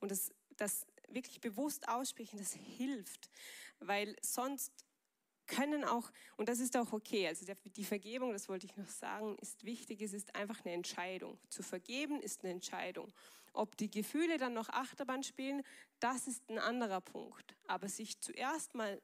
Und 0.00 0.10
das, 0.10 0.32
das 0.56 0.86
wirklich 1.08 1.40
bewusst 1.40 1.88
aussprechen, 1.88 2.38
das 2.38 2.52
hilft, 2.52 3.30
weil 3.80 4.16
sonst 4.20 4.72
können 5.46 5.84
auch, 5.84 6.10
und 6.36 6.48
das 6.48 6.58
ist 6.58 6.76
auch 6.76 6.92
okay, 6.92 7.28
also 7.28 7.44
die 7.76 7.84
Vergebung, 7.84 8.32
das 8.32 8.48
wollte 8.48 8.66
ich 8.66 8.76
noch 8.76 8.88
sagen, 8.88 9.36
ist 9.40 9.64
wichtig, 9.64 10.00
es 10.02 10.12
ist 10.12 10.34
einfach 10.34 10.64
eine 10.64 10.74
Entscheidung. 10.74 11.38
Zu 11.48 11.62
vergeben 11.62 12.20
ist 12.20 12.42
eine 12.42 12.52
Entscheidung. 12.52 13.12
Ob 13.52 13.76
die 13.76 13.90
Gefühle 13.90 14.38
dann 14.38 14.54
noch 14.54 14.68
Achterbahn 14.68 15.22
spielen, 15.22 15.62
das 16.00 16.26
ist 16.26 16.48
ein 16.48 16.58
anderer 16.58 17.00
Punkt. 17.00 17.54
Aber 17.66 17.88
sich 17.88 18.20
zuerst 18.20 18.74
mal 18.74 19.00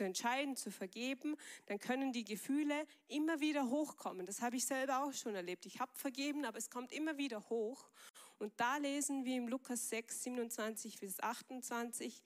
zu 0.00 0.04
entscheiden, 0.04 0.56
zu 0.56 0.70
vergeben, 0.70 1.36
dann 1.66 1.78
können 1.78 2.10
die 2.10 2.24
Gefühle 2.24 2.86
immer 3.08 3.40
wieder 3.40 3.68
hochkommen. 3.68 4.24
Das 4.24 4.40
habe 4.40 4.56
ich 4.56 4.64
selber 4.64 5.04
auch 5.04 5.12
schon 5.12 5.34
erlebt. 5.34 5.66
Ich 5.66 5.78
habe 5.78 5.92
vergeben, 5.94 6.46
aber 6.46 6.56
es 6.56 6.70
kommt 6.70 6.90
immer 6.90 7.18
wieder 7.18 7.50
hoch. 7.50 7.90
Und 8.38 8.58
da 8.58 8.78
lesen 8.78 9.26
wir 9.26 9.36
im 9.36 9.46
Lukas 9.46 9.90
6, 9.90 10.22
27 10.22 11.00
bis 11.00 11.20
28, 11.20 12.22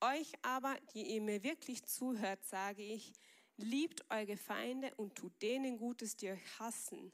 euch 0.00 0.32
aber, 0.42 0.76
die 0.94 1.12
ihr 1.12 1.20
mir 1.20 1.42
wirklich 1.42 1.84
zuhört, 1.86 2.44
sage 2.44 2.84
ich, 2.84 3.12
liebt 3.56 4.08
eure 4.10 4.36
Feinde 4.36 4.94
und 4.94 5.16
tut 5.16 5.42
denen 5.42 5.76
Gutes, 5.76 6.14
die 6.14 6.30
euch 6.30 6.60
hassen. 6.60 7.12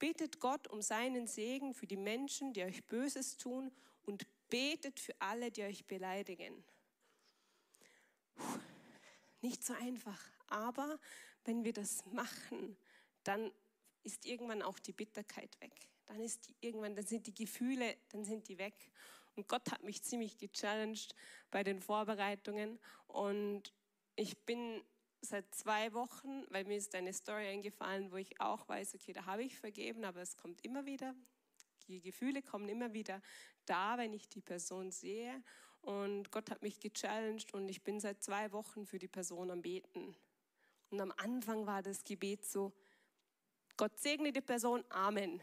Betet 0.00 0.40
Gott 0.40 0.66
um 0.66 0.82
seinen 0.82 1.28
Segen 1.28 1.74
für 1.74 1.86
die 1.86 1.96
Menschen, 1.96 2.52
die 2.52 2.64
euch 2.64 2.84
Böses 2.86 3.36
tun 3.36 3.70
und 4.02 4.26
betet 4.48 4.98
für 4.98 5.14
alle, 5.20 5.52
die 5.52 5.62
euch 5.62 5.86
beleidigen. 5.86 6.64
Puh, 8.34 8.58
nicht 9.44 9.62
so 9.62 9.74
einfach, 9.74 10.18
aber 10.46 10.98
wenn 11.44 11.64
wir 11.64 11.74
das 11.74 12.04
machen, 12.06 12.76
dann 13.24 13.52
ist 14.02 14.24
irgendwann 14.24 14.62
auch 14.62 14.78
die 14.78 14.92
Bitterkeit 14.92 15.60
weg. 15.60 15.90
Dann 16.06 16.20
ist 16.20 16.48
die, 16.48 16.54
irgendwann, 16.60 16.96
dann 16.96 17.06
sind 17.06 17.26
die 17.26 17.34
Gefühle, 17.34 17.96
dann 18.08 18.24
sind 18.24 18.48
die 18.48 18.58
weg. 18.58 18.74
Und 19.36 19.46
Gott 19.46 19.70
hat 19.70 19.82
mich 19.82 20.02
ziemlich 20.02 20.38
gechallenged 20.38 21.14
bei 21.50 21.62
den 21.62 21.80
Vorbereitungen. 21.80 22.78
Und 23.06 23.72
ich 24.16 24.38
bin 24.46 24.82
seit 25.20 25.54
zwei 25.54 25.92
Wochen, 25.92 26.44
weil 26.50 26.64
mir 26.64 26.76
ist 26.76 26.94
eine 26.94 27.12
Story 27.12 27.46
eingefallen, 27.46 28.12
wo 28.12 28.16
ich 28.16 28.40
auch 28.40 28.66
weiß, 28.68 28.94
okay, 28.94 29.12
da 29.12 29.26
habe 29.26 29.42
ich 29.42 29.58
vergeben, 29.58 30.04
aber 30.04 30.22
es 30.22 30.36
kommt 30.36 30.64
immer 30.64 30.86
wieder, 30.86 31.14
die 31.88 32.00
Gefühle 32.00 32.42
kommen 32.42 32.68
immer 32.68 32.94
wieder 32.94 33.20
da, 33.66 33.98
wenn 33.98 34.12
ich 34.12 34.28
die 34.28 34.40
Person 34.40 34.90
sehe. 34.90 35.42
Und 35.84 36.30
Gott 36.30 36.50
hat 36.50 36.62
mich 36.62 36.80
gechallenged 36.80 37.52
und 37.54 37.68
ich 37.68 37.82
bin 37.82 38.00
seit 38.00 38.22
zwei 38.22 38.52
Wochen 38.52 38.86
für 38.86 38.98
die 38.98 39.08
Person 39.08 39.50
am 39.50 39.62
Beten. 39.62 40.16
Und 40.90 41.00
am 41.00 41.12
Anfang 41.16 41.66
war 41.66 41.82
das 41.82 42.04
Gebet 42.04 42.44
so, 42.44 42.72
Gott 43.76 43.98
segne 43.98 44.32
die 44.32 44.40
Person, 44.40 44.84
Amen 44.88 45.40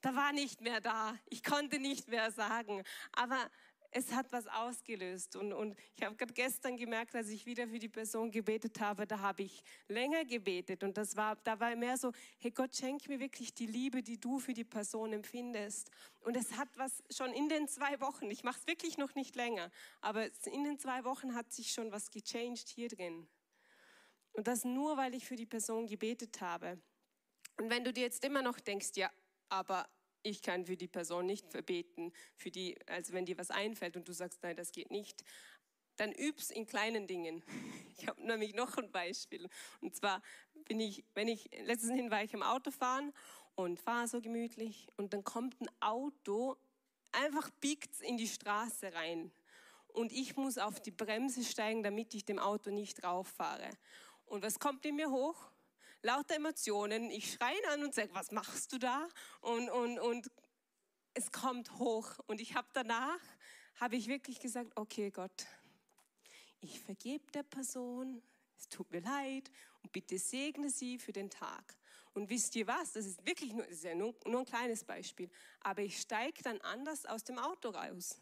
da 0.00 0.14
war 0.14 0.32
nicht 0.32 0.60
mehr 0.60 0.80
da. 0.80 1.14
Ich 1.28 1.42
konnte 1.42 1.78
nicht 1.78 2.08
mehr 2.08 2.30
sagen. 2.30 2.82
Aber 3.12 3.50
es 3.92 4.12
hat 4.12 4.30
was 4.32 4.46
ausgelöst. 4.46 5.36
Und, 5.36 5.52
und 5.52 5.76
ich 5.96 6.04
habe 6.04 6.14
gerade 6.16 6.32
gestern 6.32 6.76
gemerkt, 6.76 7.14
als 7.14 7.28
ich 7.28 7.46
wieder 7.46 7.66
für 7.68 7.78
die 7.78 7.88
Person 7.88 8.30
gebetet 8.30 8.80
habe, 8.80 9.06
da 9.06 9.18
habe 9.18 9.42
ich 9.42 9.62
länger 9.88 10.24
gebetet. 10.24 10.84
Und 10.84 10.96
das 10.96 11.16
war, 11.16 11.36
da 11.36 11.58
war 11.58 11.74
mehr 11.76 11.96
so, 11.96 12.12
hey 12.38 12.50
Gott, 12.50 12.74
schenk 12.76 13.08
mir 13.08 13.18
wirklich 13.20 13.54
die 13.54 13.66
Liebe, 13.66 14.02
die 14.02 14.18
du 14.18 14.38
für 14.38 14.54
die 14.54 14.64
Person 14.64 15.12
empfindest. 15.12 15.90
Und 16.20 16.36
es 16.36 16.56
hat 16.56 16.68
was 16.76 17.02
schon 17.10 17.32
in 17.32 17.48
den 17.48 17.66
zwei 17.68 18.00
Wochen, 18.00 18.30
ich 18.30 18.44
mache 18.44 18.60
es 18.60 18.66
wirklich 18.66 18.98
noch 18.98 19.14
nicht 19.14 19.34
länger, 19.36 19.70
aber 20.00 20.28
in 20.46 20.64
den 20.64 20.78
zwei 20.78 21.04
Wochen 21.04 21.34
hat 21.34 21.52
sich 21.52 21.72
schon 21.72 21.90
was 21.92 22.10
gechanged 22.10 22.68
hier 22.68 22.88
drin. 22.88 23.28
Und 24.32 24.46
das 24.46 24.64
nur, 24.64 24.96
weil 24.96 25.14
ich 25.14 25.26
für 25.26 25.36
die 25.36 25.46
Person 25.46 25.86
gebetet 25.86 26.40
habe. 26.40 26.80
Und 27.58 27.70
wenn 27.70 27.84
du 27.84 27.92
dir 27.92 28.02
jetzt 28.02 28.24
immer 28.24 28.42
noch 28.42 28.60
denkst, 28.60 28.90
ja, 28.94 29.10
aber 29.48 29.88
ich 30.22 30.42
kann 30.42 30.66
für 30.66 30.76
die 30.76 30.88
Person 30.88 31.26
nicht 31.26 31.50
verbeten, 31.50 32.12
für 32.36 32.50
die, 32.50 32.76
also 32.86 33.12
wenn 33.12 33.26
dir 33.26 33.38
was 33.38 33.50
einfällt 33.50 33.96
und 33.96 34.08
du 34.08 34.12
sagst, 34.12 34.42
nein, 34.42 34.56
das 34.56 34.72
geht 34.72 34.90
nicht, 34.90 35.24
dann 35.96 36.12
üb's 36.12 36.50
in 36.50 36.66
kleinen 36.66 37.06
Dingen. 37.06 37.42
Ich 38.00 38.08
habe 38.08 38.26
nämlich 38.26 38.54
noch 38.54 38.78
ein 38.78 38.90
Beispiel. 38.90 39.46
Und 39.82 39.94
zwar 39.94 40.22
bin 40.64 40.80
ich, 40.80 41.04
wenn 41.12 41.28
ich, 41.28 41.50
letztens 41.64 41.92
hin 41.92 42.10
war 42.10 42.24
ich 42.24 42.32
im 42.32 42.42
Auto 42.42 42.70
fahren 42.70 43.12
und 43.56 43.78
fahre 43.78 44.08
so 44.08 44.22
gemütlich 44.22 44.88
und 44.96 45.12
dann 45.12 45.22
kommt 45.22 45.60
ein 45.60 45.68
Auto, 45.80 46.56
einfach 47.12 47.50
biegt 47.60 48.00
in 48.00 48.16
die 48.16 48.26
Straße 48.26 48.94
rein. 48.94 49.30
Und 49.88 50.12
ich 50.12 50.36
muss 50.36 50.56
auf 50.56 50.80
die 50.80 50.92
Bremse 50.92 51.44
steigen, 51.44 51.82
damit 51.82 52.14
ich 52.14 52.24
dem 52.24 52.38
Auto 52.38 52.70
nicht 52.70 53.04
rauffahre. 53.04 53.68
Und 54.24 54.42
was 54.42 54.58
kommt 54.58 54.86
in 54.86 54.96
mir 54.96 55.10
hoch? 55.10 55.50
Lauter 56.02 56.36
Emotionen. 56.36 57.10
Ich 57.10 57.32
schreie 57.32 57.56
ihn 57.56 57.66
an 57.70 57.82
und 57.84 57.94
sage, 57.94 58.10
was 58.14 58.30
machst 58.30 58.72
du 58.72 58.78
da? 58.78 59.08
Und, 59.40 59.70
und, 59.70 59.98
und 59.98 60.30
es 61.14 61.30
kommt 61.32 61.78
hoch. 61.78 62.18
Und 62.26 62.40
ich 62.40 62.54
habe 62.54 62.68
danach, 62.72 63.20
habe 63.76 63.96
ich 63.96 64.08
wirklich 64.08 64.40
gesagt, 64.40 64.72
okay 64.76 65.10
Gott, 65.10 65.46
ich 66.60 66.80
vergebe 66.80 67.30
der 67.32 67.42
Person, 67.42 68.22
es 68.58 68.68
tut 68.68 68.90
mir 68.90 69.00
leid 69.00 69.50
und 69.82 69.92
bitte 69.92 70.18
segne 70.18 70.70
sie 70.70 70.98
für 70.98 71.12
den 71.12 71.30
Tag. 71.30 71.76
Und 72.12 72.28
wisst 72.28 72.54
ihr 72.56 72.66
was? 72.66 72.92
Das 72.92 73.06
ist 73.06 73.24
wirklich 73.24 73.52
nur, 73.52 73.64
das 73.64 73.76
ist 73.76 73.84
ja 73.84 73.94
nur, 73.94 74.14
nur 74.26 74.40
ein 74.40 74.46
kleines 74.46 74.84
Beispiel. 74.84 75.30
Aber 75.60 75.82
ich 75.82 76.00
steige 76.00 76.42
dann 76.42 76.60
anders 76.60 77.06
aus 77.06 77.24
dem 77.24 77.38
Auto 77.38 77.70
raus 77.70 78.20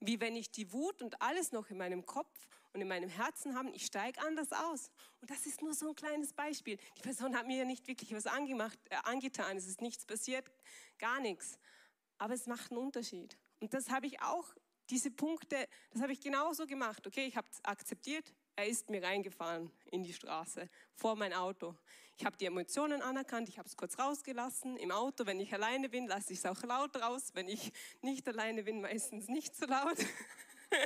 wie 0.00 0.20
wenn 0.20 0.36
ich 0.36 0.50
die 0.50 0.72
Wut 0.72 1.02
und 1.02 1.20
alles 1.22 1.52
noch 1.52 1.70
in 1.70 1.78
meinem 1.78 2.04
Kopf 2.04 2.48
und 2.72 2.80
in 2.80 2.88
meinem 2.88 3.08
Herzen 3.08 3.56
habe, 3.56 3.70
ich 3.70 3.86
steige 3.86 4.20
anders 4.20 4.52
aus. 4.52 4.90
Und 5.20 5.30
das 5.30 5.46
ist 5.46 5.62
nur 5.62 5.74
so 5.74 5.88
ein 5.88 5.94
kleines 5.94 6.32
Beispiel. 6.32 6.78
Die 6.98 7.02
Person 7.02 7.36
hat 7.36 7.46
mir 7.46 7.58
ja 7.58 7.64
nicht 7.64 7.86
wirklich 7.88 8.12
was 8.14 8.26
angemacht, 8.26 8.78
äh, 8.90 8.96
angetan, 9.04 9.56
es 9.56 9.66
ist 9.66 9.80
nichts 9.80 10.04
passiert, 10.04 10.50
gar 10.98 11.20
nichts. 11.20 11.58
Aber 12.18 12.34
es 12.34 12.46
macht 12.46 12.70
einen 12.70 12.80
Unterschied. 12.80 13.36
Und 13.60 13.72
das 13.72 13.90
habe 13.90 14.06
ich 14.06 14.20
auch, 14.22 14.54
diese 14.90 15.10
Punkte, 15.10 15.68
das 15.90 16.02
habe 16.02 16.12
ich 16.12 16.20
genauso 16.20 16.66
gemacht. 16.66 17.06
Okay, 17.06 17.26
ich 17.26 17.36
habe 17.36 17.48
es 17.50 17.64
akzeptiert, 17.64 18.32
Er 18.58 18.66
ist 18.66 18.88
mir 18.88 19.02
reingefahren 19.02 19.70
in 19.90 20.02
die 20.02 20.14
Straße 20.14 20.70
vor 20.94 21.14
mein 21.14 21.34
Auto. 21.34 21.76
Ich 22.16 22.24
habe 22.24 22.38
die 22.38 22.46
Emotionen 22.46 23.02
anerkannt, 23.02 23.50
ich 23.50 23.58
habe 23.58 23.68
es 23.68 23.76
kurz 23.76 23.98
rausgelassen. 23.98 24.78
Im 24.78 24.90
Auto, 24.90 25.26
wenn 25.26 25.38
ich 25.38 25.52
alleine 25.52 25.90
bin, 25.90 26.06
lasse 26.06 26.32
ich 26.32 26.38
es 26.38 26.46
auch 26.46 26.62
laut 26.62 26.96
raus. 26.96 27.32
Wenn 27.34 27.48
ich 27.48 27.70
nicht 28.00 28.26
alleine 28.26 28.62
bin, 28.62 28.80
meistens 28.80 29.28
nicht 29.28 29.54
so 29.54 29.66
laut. 29.66 29.98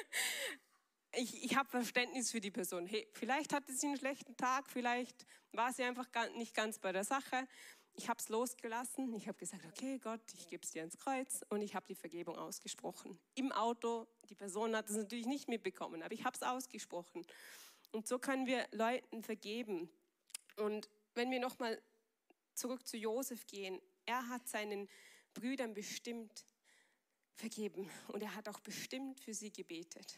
ich, 1.13 1.45
ich 1.45 1.57
habe 1.57 1.69
Verständnis 1.69 2.33
für 2.33 2.41
die 2.41 2.51
Person. 2.51 2.87
Hey, 2.87 3.07
vielleicht 3.13 3.53
hatte 3.53 3.73
sie 3.73 3.87
einen 3.87 3.99
schlechten 3.99 4.37
Tag, 4.37 4.69
vielleicht 4.69 5.25
war 5.53 5.73
sie 5.73 5.85
einfach 5.85 6.09
nicht 6.35 6.57
ganz 6.57 6.81
bei 6.81 6.91
der 6.91 7.05
Sache. 7.05 7.47
Ich 8.01 8.09
habe 8.09 8.19
es 8.19 8.31
losgelassen. 8.31 9.13
Ich 9.13 9.29
habe 9.29 9.37
gesagt, 9.37 9.63
okay, 9.67 9.99
Gott, 9.99 10.23
ich 10.33 10.49
gebe 10.49 10.65
es 10.65 10.71
dir 10.71 10.83
ins 10.83 10.97
Kreuz 10.97 11.45
und 11.51 11.61
ich 11.61 11.75
habe 11.75 11.85
die 11.87 11.95
Vergebung 11.95 12.35
ausgesprochen. 12.35 13.21
Im 13.35 13.53
Auto, 13.53 14.07
die 14.31 14.35
Person 14.35 14.75
hat 14.75 14.89
es 14.89 14.97
natürlich 14.97 15.27
nicht 15.27 15.49
mitbekommen, 15.51 16.03
aber 16.03 16.15
ich 16.15 16.25
habe 16.25 16.35
es 16.35 16.43
ausgesprochen. 16.43 17.27
Und 17.93 18.09
so 18.09 18.19
können 18.19 18.47
wir 18.47 18.67
Leuten 18.73 19.23
vergeben. 19.23 19.91
Und 20.57 20.89
wenn 21.15 21.31
wir 21.31 21.41
nochmal 21.41 21.79
zurück 22.55 22.87
zu 22.87 22.97
Josef 22.97 23.47
gehen, 23.47 23.79
er 24.07 24.27
hat 24.31 24.49
seinen 24.49 24.89
Brüdern 25.35 25.75
bestimmt 25.75 26.47
vergeben 27.35 27.91
und 28.09 28.23
er 28.23 28.35
hat 28.35 28.49
auch 28.49 28.61
bestimmt 28.61 29.21
für 29.21 29.35
sie 29.35 29.53
gebetet 29.53 30.17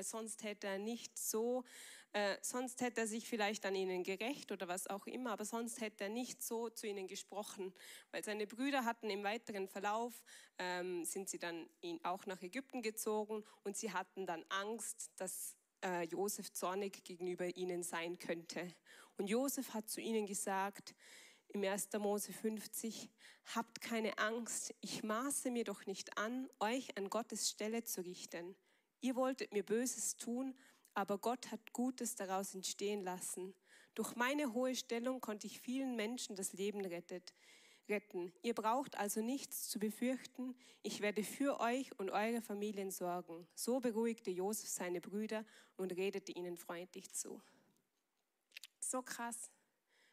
sonst 0.00 0.42
hätte 0.42 0.66
er 0.66 0.78
nicht 0.78 1.18
so, 1.18 1.64
äh, 2.12 2.36
sonst 2.42 2.80
hätte 2.80 3.02
er 3.02 3.06
sich 3.06 3.28
vielleicht 3.28 3.66
an 3.66 3.74
ihnen 3.74 4.02
gerecht 4.02 4.50
oder 4.52 4.68
was 4.68 4.86
auch 4.86 5.06
immer, 5.06 5.32
aber 5.32 5.44
sonst 5.44 5.80
hätte 5.80 6.04
er 6.04 6.10
nicht 6.10 6.42
so 6.42 6.70
zu 6.70 6.86
ihnen 6.86 7.06
gesprochen, 7.06 7.74
weil 8.10 8.24
seine 8.24 8.46
Brüder 8.46 8.84
hatten 8.84 9.10
im 9.10 9.24
weiteren 9.24 9.68
Verlauf, 9.68 10.22
ähm, 10.58 11.04
sind 11.04 11.28
sie 11.28 11.38
dann 11.38 11.68
auch 12.02 12.26
nach 12.26 12.40
Ägypten 12.42 12.82
gezogen 12.82 13.44
und 13.64 13.76
sie 13.76 13.92
hatten 13.92 14.26
dann 14.26 14.44
Angst, 14.48 15.10
dass 15.16 15.56
äh, 15.84 16.04
Josef 16.04 16.52
zornig 16.52 17.04
gegenüber 17.04 17.46
ihnen 17.56 17.82
sein 17.82 18.18
könnte. 18.18 18.74
Und 19.16 19.28
Josef 19.28 19.74
hat 19.74 19.88
zu 19.88 20.00
ihnen 20.00 20.26
gesagt, 20.26 20.94
im 21.48 21.64
1. 21.64 21.88
Mose 21.98 22.32
50, 22.32 23.10
habt 23.54 23.80
keine 23.80 24.18
Angst, 24.18 24.74
ich 24.80 25.02
maße 25.02 25.50
mir 25.50 25.64
doch 25.64 25.86
nicht 25.86 26.18
an, 26.18 26.48
euch 26.60 26.96
an 26.96 27.08
Gottes 27.08 27.48
Stelle 27.48 27.84
zu 27.84 28.02
richten. 28.02 28.54
Ihr 29.00 29.16
wolltet 29.16 29.52
mir 29.52 29.62
Böses 29.62 30.16
tun, 30.16 30.54
aber 30.94 31.18
Gott 31.18 31.50
hat 31.50 31.72
Gutes 31.72 32.16
daraus 32.16 32.54
entstehen 32.54 33.02
lassen. 33.02 33.54
Durch 33.94 34.16
meine 34.16 34.52
hohe 34.52 34.74
Stellung 34.74 35.20
konnte 35.20 35.46
ich 35.46 35.60
vielen 35.60 35.96
Menschen 35.96 36.36
das 36.36 36.52
Leben 36.52 36.84
rettet, 36.84 37.34
retten. 37.88 38.32
Ihr 38.42 38.54
braucht 38.54 38.98
also 38.98 39.20
nichts 39.20 39.68
zu 39.68 39.78
befürchten. 39.78 40.56
Ich 40.82 41.00
werde 41.00 41.22
für 41.22 41.60
euch 41.60 41.96
und 41.98 42.10
eure 42.10 42.42
Familien 42.42 42.90
sorgen. 42.90 43.46
So 43.54 43.80
beruhigte 43.80 44.30
Josef 44.30 44.68
seine 44.68 45.00
Brüder 45.00 45.44
und 45.76 45.92
redete 45.92 46.32
ihnen 46.32 46.56
freundlich 46.56 47.12
zu. 47.12 47.40
So 48.80 49.02
krass, 49.02 49.50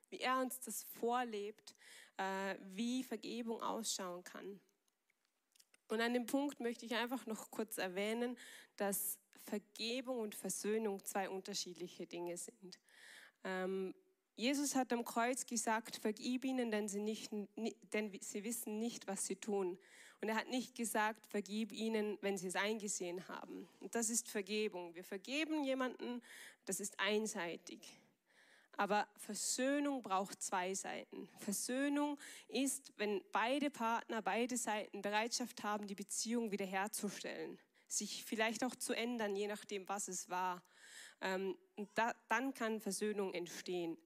wie 0.09 0.19
er 0.19 0.39
uns 0.39 0.59
das 0.59 0.83
vorlebt, 0.83 1.75
äh, 2.17 2.55
wie 2.73 3.03
Vergebung 3.03 3.61
ausschauen 3.61 4.23
kann. 4.23 4.59
Und 5.87 6.01
an 6.01 6.13
dem 6.13 6.25
Punkt 6.25 6.59
möchte 6.59 6.85
ich 6.85 6.95
einfach 6.95 7.25
noch 7.25 7.51
kurz 7.51 7.77
erwähnen, 7.77 8.37
dass 8.75 9.19
Vergebung 9.43 10.19
und 10.19 10.35
Versöhnung 10.35 11.03
zwei 11.03 11.29
unterschiedliche 11.29 12.07
Dinge 12.07 12.37
sind. 12.37 12.79
Ähm, 13.43 13.93
Jesus 14.35 14.75
hat 14.75 14.91
am 14.91 15.05
Kreuz 15.05 15.45
gesagt, 15.45 15.95
vergib 15.97 16.43
ihnen, 16.43 16.69
denn 16.69 16.89
sie, 16.89 16.99
nicht, 16.99 17.31
denn 17.93 18.11
sie 18.19 18.43
wissen 18.43 18.79
nicht, 18.79 19.07
was 19.07 19.25
sie 19.25 19.37
tun. 19.37 19.77
Und 20.21 20.29
er 20.29 20.35
hat 20.35 20.49
nicht 20.49 20.75
gesagt, 20.75 21.25
vergib 21.27 21.71
ihnen, 21.71 22.17
wenn 22.21 22.37
sie 22.37 22.47
es 22.47 22.55
eingesehen 22.55 23.27
haben. 23.27 23.69
Und 23.79 23.95
das 23.95 24.09
ist 24.09 24.27
Vergebung. 24.27 24.93
Wir 24.95 25.03
vergeben 25.03 25.63
jemanden, 25.63 26.21
das 26.65 26.79
ist 26.79 26.99
einseitig. 26.99 28.01
Aber 28.77 29.07
Versöhnung 29.15 30.01
braucht 30.01 30.41
zwei 30.41 30.73
Seiten. 30.73 31.29
Versöhnung 31.39 32.17
ist, 32.47 32.91
wenn 32.97 33.23
beide 33.31 33.69
Partner, 33.69 34.21
beide 34.21 34.57
Seiten 34.57 35.01
Bereitschaft 35.01 35.63
haben, 35.63 35.87
die 35.87 35.95
Beziehung 35.95 36.51
wiederherzustellen, 36.51 37.57
sich 37.87 38.25
vielleicht 38.25 38.63
auch 38.63 38.75
zu 38.75 38.93
ändern, 38.93 39.35
je 39.35 39.47
nachdem, 39.47 39.87
was 39.87 40.07
es 40.07 40.29
war. 40.29 40.61
Ähm, 41.21 41.57
da, 41.93 42.13
dann 42.27 42.53
kann 42.53 42.81
Versöhnung 42.81 43.33
entstehen. 43.33 43.97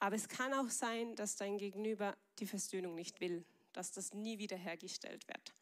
Aber 0.00 0.16
es 0.16 0.28
kann 0.28 0.52
auch 0.54 0.70
sein, 0.70 1.14
dass 1.14 1.36
dein 1.36 1.58
Gegenüber 1.58 2.16
die 2.38 2.46
Versöhnung 2.46 2.94
nicht 2.94 3.20
will, 3.20 3.44
dass 3.72 3.92
das 3.92 4.12
nie 4.12 4.38
wiederhergestellt 4.38 5.26
wird. 5.28 5.54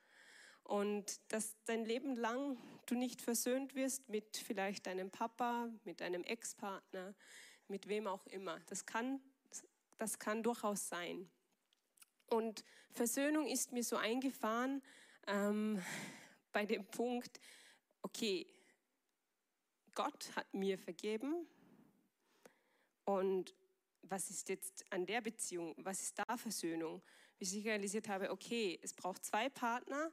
Und 0.64 1.20
dass 1.28 1.56
dein 1.64 1.84
Leben 1.84 2.14
lang 2.14 2.58
du 2.86 2.94
nicht 2.94 3.22
versöhnt 3.22 3.74
wirst 3.74 4.08
mit 4.08 4.36
vielleicht 4.36 4.86
deinem 4.86 5.10
Papa, 5.10 5.70
mit 5.84 6.00
deinem 6.00 6.24
Ex-Partner, 6.24 7.14
mit 7.68 7.88
wem 7.88 8.06
auch 8.06 8.26
immer. 8.26 8.60
Das 8.66 8.86
kann, 8.86 9.20
das 9.98 10.18
kann 10.18 10.42
durchaus 10.42 10.88
sein. 10.88 11.28
Und 12.26 12.64
Versöhnung 12.90 13.46
ist 13.46 13.72
mir 13.72 13.84
so 13.84 13.96
eingefahren 13.96 14.82
ähm, 15.26 15.82
bei 16.52 16.66
dem 16.66 16.84
Punkt, 16.86 17.40
okay, 18.02 18.46
Gott 19.94 20.34
hat 20.36 20.52
mir 20.54 20.78
vergeben 20.78 21.46
und 23.04 23.54
was 24.02 24.30
ist 24.30 24.48
jetzt 24.48 24.84
an 24.92 25.06
der 25.06 25.20
Beziehung, 25.20 25.74
was 25.78 26.00
ist 26.02 26.18
da 26.18 26.36
Versöhnung? 26.36 27.02
Bis 27.38 27.52
ich 27.52 27.64
realisiert 27.64 28.08
habe, 28.08 28.30
okay, 28.30 28.78
es 28.82 28.94
braucht 28.94 29.24
zwei 29.24 29.48
Partner, 29.48 30.10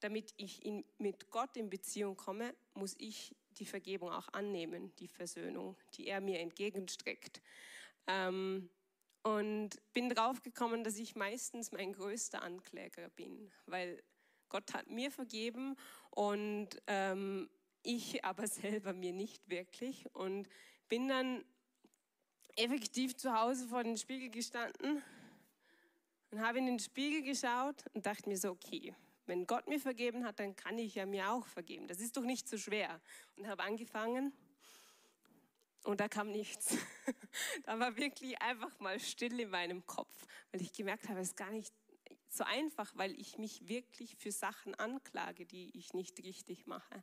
damit 0.00 0.32
ich 0.36 0.64
in, 0.64 0.84
mit 0.98 1.30
Gott 1.30 1.56
in 1.56 1.70
Beziehung 1.70 2.16
komme, 2.16 2.54
muss 2.74 2.94
ich 2.98 3.34
die 3.58 3.66
Vergebung 3.66 4.10
auch 4.10 4.28
annehmen, 4.28 4.94
die 4.96 5.08
Versöhnung, 5.08 5.76
die 5.94 6.06
er 6.06 6.20
mir 6.20 6.40
entgegenstreckt. 6.40 7.40
Ähm, 8.06 8.70
und 9.22 9.70
bin 9.92 10.08
draufgekommen, 10.08 10.82
dass 10.82 10.98
ich 10.98 11.14
meistens 11.14 11.70
mein 11.70 11.92
größter 11.92 12.42
Ankläger 12.42 13.08
bin, 13.10 13.52
weil 13.66 14.02
Gott 14.48 14.74
hat 14.74 14.90
mir 14.90 15.10
vergeben 15.10 15.76
und 16.10 16.68
ähm, 16.86 17.48
ich 17.82 18.24
aber 18.24 18.46
selber 18.48 18.92
mir 18.92 19.12
nicht 19.12 19.48
wirklich. 19.48 20.12
Und 20.14 20.48
bin 20.88 21.08
dann 21.08 21.44
effektiv 22.56 23.16
zu 23.16 23.32
Hause 23.32 23.66
vor 23.68 23.82
den 23.82 23.96
Spiegel 23.96 24.28
gestanden 24.28 25.02
und 26.30 26.40
habe 26.40 26.58
in 26.58 26.66
den 26.66 26.78
Spiegel 26.78 27.22
geschaut 27.22 27.84
und 27.94 28.04
dachte 28.04 28.28
mir 28.28 28.36
so, 28.36 28.50
okay, 28.50 28.94
wenn 29.32 29.46
Gott 29.46 29.66
mir 29.66 29.80
vergeben 29.80 30.26
hat, 30.26 30.40
dann 30.40 30.54
kann 30.56 30.76
ich 30.76 30.94
ja 30.94 31.06
mir 31.06 31.30
auch 31.30 31.46
vergeben. 31.46 31.88
Das 31.88 32.00
ist 32.00 32.18
doch 32.18 32.22
nicht 32.22 32.46
so 32.46 32.58
schwer. 32.58 33.00
Und 33.36 33.46
habe 33.46 33.62
angefangen 33.62 34.30
und 35.84 36.00
da 36.00 36.08
kam 36.08 36.30
nichts. 36.30 36.76
da 37.64 37.80
war 37.80 37.96
wirklich 37.96 38.42
einfach 38.42 38.78
mal 38.78 39.00
still 39.00 39.40
in 39.40 39.48
meinem 39.48 39.86
Kopf, 39.86 40.26
weil 40.50 40.60
ich 40.60 40.74
gemerkt 40.74 41.08
habe, 41.08 41.20
es 41.20 41.28
ist 41.28 41.36
gar 41.38 41.50
nicht 41.50 41.72
so 42.28 42.44
einfach, 42.44 42.92
weil 42.94 43.18
ich 43.18 43.38
mich 43.38 43.66
wirklich 43.68 44.16
für 44.16 44.32
Sachen 44.32 44.74
anklage, 44.74 45.46
die 45.46 45.78
ich 45.78 45.94
nicht 45.94 46.22
richtig 46.22 46.66
mache. 46.66 47.02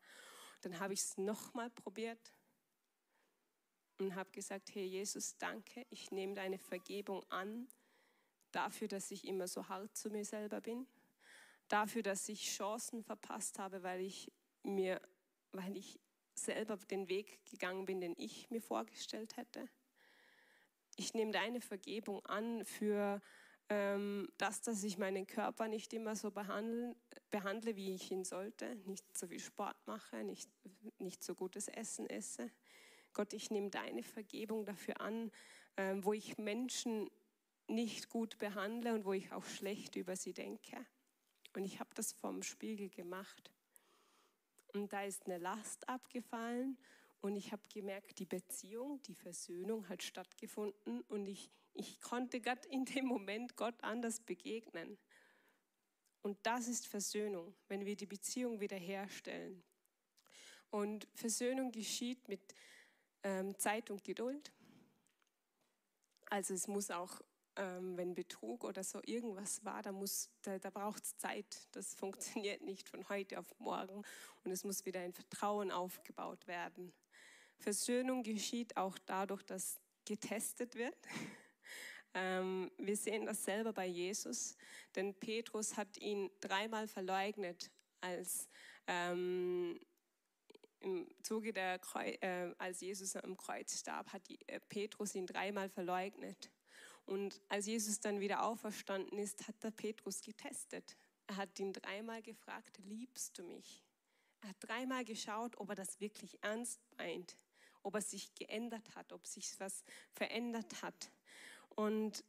Dann 0.62 0.80
habe 0.80 0.94
ich 0.94 1.00
es 1.00 1.18
nochmal 1.18 1.72
probiert 1.72 2.36
und 3.98 4.13
habe 4.13 4.30
gesagt, 4.30 4.76
Herr 4.76 4.84
Jesus, 4.84 5.36
danke, 5.39 5.88
ich 5.89 6.12
nehme 6.12 6.36
deine 6.36 6.60
Vergebung 6.60 7.26
an 7.32 7.68
dafür, 8.52 8.88
dass 8.88 9.10
ich 9.10 9.26
immer 9.26 9.48
so 9.48 9.68
hart 9.68 9.98
zu 9.98 10.12
mir 10.12 10.26
selber 10.26 10.62
bin 10.62 10.86
dafür, 11.70 12.04
dass 12.04 12.28
ich 12.28 12.50
Chancen 12.56 13.04
verpasst 13.04 13.60
habe, 13.60 13.84
weil 13.84 14.02
ich 14.02 14.32
mir, 14.64 15.02
weil 15.52 15.78
ich 15.78 16.00
selber 16.34 16.78
den 16.78 17.08
Weg 17.10 17.46
gegangen 17.46 17.86
bin, 17.86 18.02
den 18.02 18.14
ich 18.18 18.50
mir 18.50 18.62
vorgestellt 18.62 19.38
hätte. 19.38 19.70
Ich 20.96 21.14
nehme 21.14 21.32
deine 21.32 21.62
Vergebung 21.62 22.26
an 22.26 22.66
für 22.66 23.22
ähm, 23.70 24.28
das, 24.38 24.62
dass 24.62 24.84
ich 24.84 24.98
meinen 24.98 25.28
Körper 25.28 25.68
nicht 25.68 25.94
immer 25.94 26.16
so 26.16 26.32
behandle, 26.32 26.96
behandle, 27.30 27.76
wie 27.76 27.94
ich 27.94 28.12
ihn 28.12 28.26
sollte, 28.26 28.76
nicht 28.86 29.18
so 29.18 29.28
viel 29.28 29.40
Sport 29.40 29.78
mache, 29.86 30.24
nicht, 30.24 30.50
nicht 30.98 31.24
so 31.24 31.36
gutes 31.36 31.68
Essen 31.68 32.10
esse. 32.10 32.52
Gott, 33.14 33.34
ich 33.34 33.52
nehme 33.52 33.70
deine 33.70 34.04
Vergebung 34.04 34.66
dafür 34.66 35.00
an, 35.00 35.32
ähm, 35.78 36.04
wo 36.04 36.14
ich 36.14 36.38
Menschen 36.38 37.10
nicht 37.68 38.10
gut 38.10 38.40
behandle 38.40 38.94
und 38.94 39.06
wo 39.06 39.14
ich 39.14 39.32
auch 39.32 39.46
schlecht 39.46 39.96
über 39.96 40.16
sie 40.16 40.34
denke. 40.34 40.86
Und 41.54 41.64
ich 41.66 41.80
habe 41.80 41.90
das 41.96 42.14
vom 42.14 42.44
Spiegel 42.44 42.90
gemacht. 42.90 43.52
Und 44.74 44.94
da 44.94 45.04
ist 45.04 45.26
eine 45.26 45.38
Last 45.38 45.88
abgefallen 45.90 46.78
und 47.22 47.36
ich 47.36 47.52
habe 47.52 47.62
gemerkt, 47.74 48.20
die 48.20 48.26
Beziehung, 48.26 49.02
die 49.04 49.16
Versöhnung 49.16 49.88
hat 49.90 50.04
stattgefunden 50.04 51.02
und 51.02 51.26
ich, 51.26 51.50
ich 51.74 52.00
konnte 52.02 52.40
Gott 52.40 52.66
in 52.68 52.86
dem 52.86 53.06
Moment 53.06 53.56
Gott 53.56 53.76
anders 53.84 54.20
begegnen. 54.20 54.98
Und 56.22 56.38
das 56.44 56.68
ist 56.68 56.88
Versöhnung, 56.88 57.56
wenn 57.68 57.86
wir 57.86 57.96
die 57.96 58.06
Beziehung 58.06 58.60
wiederherstellen. 58.60 59.64
Und 60.70 61.08
Versöhnung 61.16 61.72
geschieht 61.72 62.28
mit 62.28 62.42
ähm, 63.24 63.58
Zeit 63.58 63.90
und 63.90 64.04
Geduld. 64.04 64.52
Also 66.30 66.54
es 66.54 66.68
muss 66.68 66.92
auch 66.92 67.22
ähm, 67.60 67.98
wenn 67.98 68.15
Betrug 68.15 68.63
oder 68.63 68.84
so 68.84 69.02
irgendwas 69.06 69.63
war, 69.65 69.82
da, 69.84 69.93
da, 70.43 70.60
da 70.60 70.69
braucht 70.69 71.04
es 71.04 71.17
Zeit. 71.17 71.67
Das 71.74 71.93
funktioniert 71.93 72.62
nicht 72.62 72.88
von 72.88 73.08
heute 73.10 73.38
auf 73.38 73.60
morgen 73.60 74.04
und 74.43 74.52
es 74.52 74.63
muss 74.63 74.86
wieder 74.86 75.02
ein 75.02 75.13
Vertrauen 75.13 75.69
aufgebaut 75.69 76.48
werden. 76.48 76.93
Versöhnung 77.58 78.24
geschieht 78.24 78.78
auch 78.78 78.98
dadurch, 79.06 79.43
dass 79.43 79.80
getestet 80.06 80.76
wird. 80.76 80.98
Ähm, 82.15 82.72
wir 82.80 82.98
sehen 82.98 83.28
das 83.28 83.43
selber 83.43 83.72
bei 83.72 83.86
Jesus, 83.86 84.58
denn 84.95 85.13
Petrus 85.13 85.78
hat 85.78 85.95
ihn 86.00 86.32
dreimal 86.39 86.88
verleugnet, 86.88 87.69
als 88.02 88.50
ähm, 88.88 89.80
im 90.80 91.08
Zuge 91.22 91.54
der 91.54 91.80
äh, 92.22 92.52
als 92.58 92.82
Jesus 92.82 93.15
am 93.15 93.38
Kreuz 93.38 93.78
starb, 93.80 94.12
hat 94.12 94.28
die, 94.28 94.39
äh, 94.48 94.60
Petrus 94.60 95.13
ihn 95.13 95.28
dreimal 95.28 95.69
verleugnet. 95.69 96.50
Und 97.10 97.41
als 97.50 97.65
Jesus 97.65 98.00
dann 98.00 98.19
wieder 98.19 98.43
auferstanden 98.43 99.17
ist, 99.17 99.48
hat 99.48 99.63
der 99.63 99.72
Petrus 99.72 100.22
getestet. 100.22 100.95
Er 101.26 101.38
hat 101.38 101.60
ihn 101.60 101.74
dreimal 101.74 102.22
gefragt, 102.22 102.78
liebst 102.86 103.36
du 103.39 103.43
mich? 103.43 103.84
Er 104.41 104.50
hat 104.50 104.58
dreimal 104.60 105.04
geschaut, 105.04 105.58
ob 105.58 105.69
er 105.69 105.76
das 105.76 106.00
wirklich 106.00 106.38
ernst 106.43 106.80
meint, 106.98 107.36
ob 107.82 107.95
er 107.95 108.02
sich 108.02 108.36
geändert 108.36 108.93
hat, 108.93 109.12
ob 109.12 109.26
sich 109.26 109.60
was 109.60 109.84
verändert 110.12 110.84
hat. 110.84 111.10
Und 111.69 112.24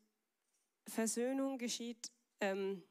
Versöhnung 0.87 1.59
geschieht, 1.59 2.11
ähm, 2.41 2.83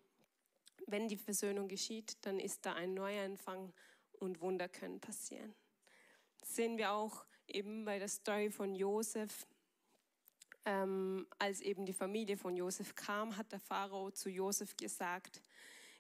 wenn 0.86 1.08
die 1.08 1.18
Versöhnung 1.18 1.68
geschieht, 1.68 2.18
dann 2.22 2.40
ist 2.40 2.68
da 2.68 2.74
ein 2.74 2.94
Neuanfang 2.94 3.74
und 4.20 4.42
Wunder 4.42 4.70
können 4.70 5.00
passieren. 5.00 5.56
Das 6.38 6.56
sehen 6.56 6.78
wir 6.78 6.92
auch 6.92 7.26
eben 7.48 7.84
bei 7.84 7.98
der 7.98 8.10
Story 8.10 8.52
von 8.52 8.76
Josef. 8.76 9.48
Ähm, 10.66 11.28
als 11.38 11.62
eben 11.62 11.86
die 11.86 11.94
Familie 11.94 12.38
von 12.38 12.56
Josef 12.56 12.96
kam, 12.96 13.38
hat 13.38 13.52
der 13.52 13.60
Pharao 13.60 14.12
zu 14.12 14.30
Josef 14.30 14.76
gesagt, 14.76 15.42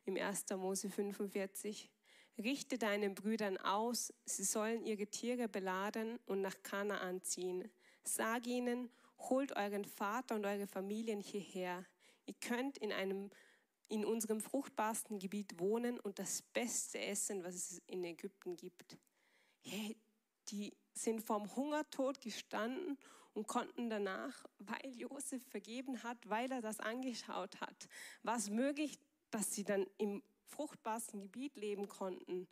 im 0.05 0.17
1. 0.17 0.45
Mose 0.57 0.89
45, 0.89 1.89
richte 2.37 2.77
deinen 2.77 3.15
Brüdern 3.15 3.57
aus, 3.57 4.13
sie 4.25 4.43
sollen 4.43 4.85
ihre 4.85 5.07
Tiere 5.07 5.47
beladen 5.47 6.19
und 6.25 6.41
nach 6.41 6.61
Kanaan 6.63 7.21
ziehen. 7.21 7.69
Sag 8.03 8.47
ihnen, 8.47 8.89
holt 9.17 9.55
euren 9.55 9.85
Vater 9.85 10.35
und 10.35 10.45
eure 10.45 10.67
Familien 10.67 11.19
hierher. 11.19 11.85
Ihr 12.25 12.35
könnt 12.35 12.77
in 12.77 12.91
einem 12.91 13.29
in 13.89 14.05
unserem 14.05 14.39
fruchtbarsten 14.39 15.17
Gebiet 15.17 15.59
wohnen 15.59 15.99
und 15.99 16.19
das 16.19 16.43
beste 16.43 16.99
essen, 16.99 17.43
was 17.43 17.55
es 17.55 17.81
in 17.87 18.03
Ägypten 18.03 18.55
gibt. 18.55 18.97
Hey, 19.61 19.97
die 20.49 20.73
sind 20.93 21.21
vom 21.21 21.55
Hungertod 21.55 22.21
gestanden 22.21 22.97
und 23.33 23.47
konnten 23.47 23.89
danach, 23.89 24.45
weil 24.59 24.95
Josef 24.95 25.41
vergeben 25.49 26.03
hat, 26.03 26.17
weil 26.29 26.51
er 26.51 26.61
das 26.61 26.79
angeschaut 26.79 27.59
hat, 27.61 27.87
war 28.23 28.37
es 28.37 28.49
möglich, 28.49 28.99
dass 29.31 29.53
sie 29.53 29.63
dann 29.63 29.85
im 29.97 30.23
fruchtbarsten 30.45 31.21
Gebiet 31.21 31.55
leben 31.55 31.87
konnten. 31.87 32.47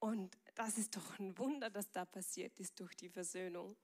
Und 0.00 0.38
das 0.54 0.78
ist 0.78 0.96
doch 0.96 1.18
ein 1.18 1.36
Wunder, 1.38 1.70
dass 1.70 1.90
da 1.90 2.04
passiert 2.04 2.58
ist 2.60 2.78
durch 2.78 2.94
die 2.94 3.08
Versöhnung. 3.08 3.76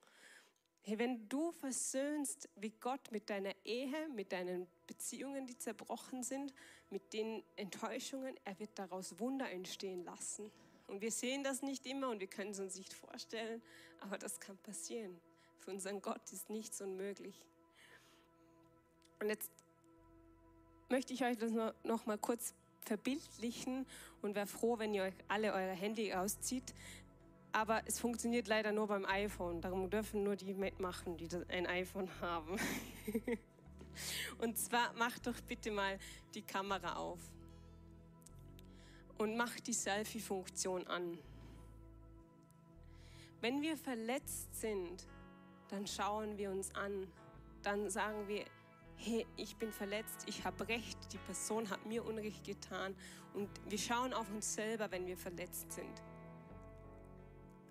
Hey, 0.83 0.99
wenn 0.99 1.29
du 1.29 1.51
versöhnst, 1.51 2.49
wie 2.57 2.71
Gott 2.71 3.11
mit 3.11 3.31
deiner 3.31 3.55
Ehe, 3.65 4.09
mit 4.11 4.33
deinen 4.33 4.67
Beziehungen, 4.87 5.47
die 5.47 5.57
zerbrochen 5.57 6.23
sind, 6.23 6.53
mit 6.91 7.13
den 7.15 7.43
Enttäuschungen, 7.57 8.39
er 8.45 8.59
wird 8.59 8.79
daraus 8.79 9.19
Wunder 9.19 9.51
entstehen 9.51 10.05
lassen. 10.05 10.53
Und 10.87 11.01
wir 11.01 11.11
sehen 11.11 11.43
das 11.43 11.63
nicht 11.63 11.87
immer 11.87 12.11
und 12.11 12.21
wir 12.21 12.27
können 12.27 12.51
es 12.51 12.61
uns 12.61 12.77
nicht 12.77 12.93
vorstellen, 12.93 13.63
aber 14.01 14.19
das 14.19 14.39
kann 14.41 14.59
passieren. 14.59 15.19
Für 15.65 15.71
unseren 15.71 16.03
Gott 16.03 16.33
ist 16.33 16.51
nichts 16.51 16.81
unmöglich. 16.81 17.47
Und 19.21 19.29
jetzt 19.29 19.51
möchte 20.91 21.15
ich 21.15 21.25
euch 21.25 21.39
das 21.39 21.53
noch 21.83 22.07
mal 22.07 22.19
kurz 22.19 22.55
verbildlichen 22.81 23.87
und 24.21 24.35
wäre 24.35 24.47
froh, 24.47 24.79
wenn 24.79 24.93
ihr 24.93 25.05
euch 25.05 25.15
alle 25.29 25.55
euer 25.55 25.75
Handy 25.75 26.13
auszieht, 26.13 26.75
aber 27.53 27.83
es 27.87 28.01
funktioniert 28.01 28.49
leider 28.49 28.73
nur 28.73 28.89
beim 28.89 29.07
iPhone. 29.07 29.61
Darum 29.61 29.89
dürfen 29.89 30.25
nur 30.25 30.37
die 30.37 30.55
mitmachen, 30.55 31.17
die 31.17 31.29
ein 31.49 31.67
iPhone 31.67 32.11
haben. 32.21 32.59
Und 34.39 34.59
zwar 34.59 34.93
macht 34.95 35.27
doch 35.27 35.41
bitte 35.43 35.71
mal 35.71 35.99
die 36.35 36.43
Kamera 36.43 36.97
auf 36.97 37.21
und 39.19 39.37
macht 39.37 39.69
die 39.69 39.73
Selfie-Funktion 39.73 40.87
an. 40.89 41.17
Wenn 43.41 43.63
wir 43.63 43.77
verletzt 43.77 44.53
sind, 44.61 45.07
dann 45.75 45.87
schauen 45.89 46.39
wir 46.39 46.51
uns 46.51 46.73
an. 46.77 47.09
Dann 47.63 47.91
sagen 47.91 48.29
wir, 48.29 48.45
hey, 48.97 49.27
ich 49.37 49.57
bin 49.57 49.73
verletzt, 49.73 50.25
ich 50.27 50.45
habe 50.45 50.69
recht, 50.69 50.97
die 51.13 51.19
Person 51.19 51.69
hat 51.69 51.85
mir 51.85 52.05
Unrecht 52.05 52.45
getan. 52.45 52.95
Und 53.35 53.49
wir 53.69 53.79
schauen 53.79 54.13
auf 54.13 54.31
uns 54.31 54.55
selber, 54.55 54.91
wenn 54.93 55.07
wir 55.07 55.17
verletzt 55.17 55.73
sind. 55.73 56.03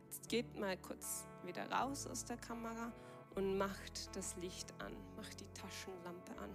Jetzt 0.09 0.27
geht 0.27 0.59
mal 0.59 0.77
kurz 0.77 1.25
wieder 1.45 1.69
raus 1.71 2.05
aus 2.05 2.25
der 2.25 2.37
Kamera 2.37 2.91
und 3.35 3.57
macht 3.57 4.13
das 4.15 4.35
Licht 4.37 4.73
an, 4.79 4.93
macht 5.15 5.39
die 5.39 5.47
Taschenlampe 5.53 6.37
an. 6.39 6.49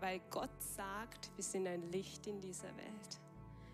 Weil 0.00 0.20
Gott 0.30 0.50
sagt, 0.60 1.30
wir 1.36 1.44
sind 1.44 1.68
ein 1.68 1.90
Licht 1.92 2.26
in 2.26 2.40
dieser 2.40 2.76
Welt. 2.76 3.20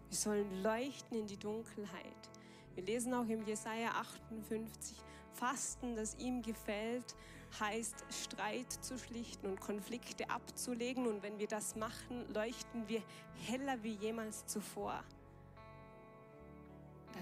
Wir 0.08 0.16
sollen 0.16 0.62
leuchten 0.62 1.16
in 1.16 1.26
die 1.26 1.38
Dunkelheit. 1.38 2.31
Wir 2.74 2.84
lesen 2.84 3.14
auch 3.14 3.26
im 3.26 3.44
Jesaja 3.46 3.90
58, 3.92 4.96
Fasten, 5.34 5.96
das 5.96 6.16
ihm 6.18 6.42
gefällt, 6.42 7.16
heißt 7.60 8.04
Streit 8.10 8.70
zu 8.70 8.98
schlichten 8.98 9.46
und 9.46 9.60
Konflikte 9.60 10.30
abzulegen. 10.30 11.06
Und 11.06 11.22
wenn 11.22 11.38
wir 11.38 11.48
das 11.48 11.76
machen, 11.76 12.26
leuchten 12.32 12.88
wir 12.88 13.02
heller 13.46 13.82
wie 13.82 13.94
jemals 13.94 14.46
zuvor 14.46 15.02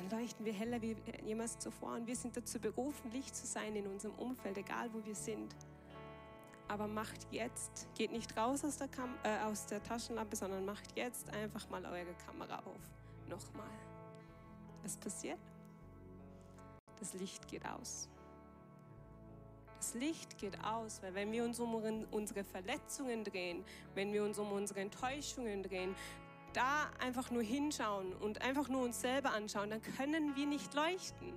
dann 0.00 0.18
leuchten 0.18 0.44
wir 0.44 0.52
heller 0.52 0.80
wie 0.80 0.96
jemals 1.24 1.58
zuvor. 1.58 1.94
Und 1.94 2.06
wir 2.06 2.16
sind 2.16 2.36
dazu 2.36 2.58
berufen, 2.58 3.10
Licht 3.12 3.34
zu 3.34 3.46
sein 3.46 3.74
in 3.76 3.86
unserem 3.86 4.14
Umfeld, 4.14 4.56
egal 4.56 4.92
wo 4.92 5.04
wir 5.04 5.14
sind. 5.14 5.54
Aber 6.68 6.86
macht 6.86 7.26
jetzt, 7.32 7.88
geht 7.96 8.12
nicht 8.12 8.36
raus 8.36 8.64
aus 8.64 8.76
der, 8.76 8.88
Kam 8.88 9.14
äh, 9.24 9.40
aus 9.44 9.66
der 9.66 9.82
Taschenlampe, 9.82 10.36
sondern 10.36 10.64
macht 10.64 10.96
jetzt 10.96 11.28
einfach 11.34 11.68
mal 11.68 11.84
eure 11.84 12.14
Kamera 12.26 12.60
auf. 12.60 12.80
Nochmal. 13.28 13.89
Was 14.90 14.96
passiert? 14.96 15.38
Das 16.98 17.14
Licht 17.14 17.46
geht 17.46 17.64
aus. 17.64 18.08
Das 19.76 19.94
Licht 19.94 20.36
geht 20.36 20.64
aus, 20.64 21.00
weil 21.00 21.14
wenn 21.14 21.30
wir 21.30 21.44
uns 21.44 21.60
um 21.60 21.76
unsere 22.10 22.42
Verletzungen 22.42 23.22
drehen, 23.22 23.64
wenn 23.94 24.12
wir 24.12 24.24
uns 24.24 24.40
um 24.40 24.50
unsere 24.50 24.80
Enttäuschungen 24.80 25.62
drehen, 25.62 25.94
da 26.54 26.90
einfach 26.98 27.30
nur 27.30 27.44
hinschauen 27.44 28.12
und 28.14 28.42
einfach 28.42 28.68
nur 28.68 28.82
uns 28.82 29.00
selber 29.00 29.30
anschauen, 29.30 29.70
dann 29.70 29.80
können 29.80 30.34
wir 30.34 30.46
nicht 30.46 30.74
leuchten. 30.74 31.34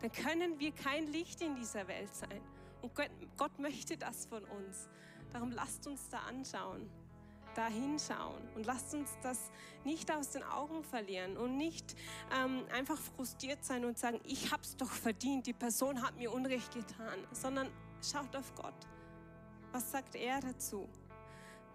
Dann 0.00 0.12
können 0.12 0.58
wir 0.58 0.72
kein 0.72 1.06
Licht 1.06 1.42
in 1.42 1.54
dieser 1.54 1.86
Welt 1.88 2.14
sein. 2.14 2.40
Und 2.80 2.94
Gott, 2.94 3.10
Gott 3.36 3.58
möchte 3.58 3.98
das 3.98 4.24
von 4.24 4.42
uns. 4.42 4.88
Darum 5.34 5.52
lasst 5.52 5.86
uns 5.86 6.08
da 6.08 6.20
anschauen, 6.20 6.88
da 7.56 7.68
hinschauen 7.68 8.48
und 8.54 8.66
lasst 8.66 8.94
uns 8.94 9.10
das 9.22 9.50
nicht 9.84 10.10
aus 10.12 10.30
den 10.30 10.42
Augen 10.42 10.84
verlieren 10.84 11.36
und 11.36 11.56
nicht 11.56 11.96
ähm, 12.38 12.64
einfach 12.72 12.98
frustriert 12.98 13.64
sein 13.64 13.84
und 13.84 13.98
sagen, 13.98 14.20
ich 14.24 14.52
habe 14.52 14.62
es 14.62 14.76
doch 14.76 14.90
verdient, 14.90 15.46
die 15.46 15.52
Person 15.52 16.02
hat 16.02 16.16
mir 16.16 16.32
Unrecht 16.32 16.74
getan, 16.74 17.18
sondern 17.32 17.68
schaut 18.02 18.34
auf 18.36 18.54
Gott. 18.54 18.74
Was 19.72 19.90
sagt 19.90 20.14
er 20.14 20.40
dazu? 20.40 20.88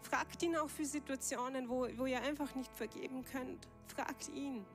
Fragt 0.02 0.42
ihn 0.44 0.56
auch 0.56 0.70
für 0.70 0.86
Situationen, 0.86 1.70
wo, 1.70 1.88
wo 1.98 2.06
ihr 2.06 2.22
einfach 2.22 2.54
nicht 2.56 2.74
vergeben 2.76 3.24
könnt. 3.24 3.68
Fragt 3.88 4.30
ihn. 4.30 4.66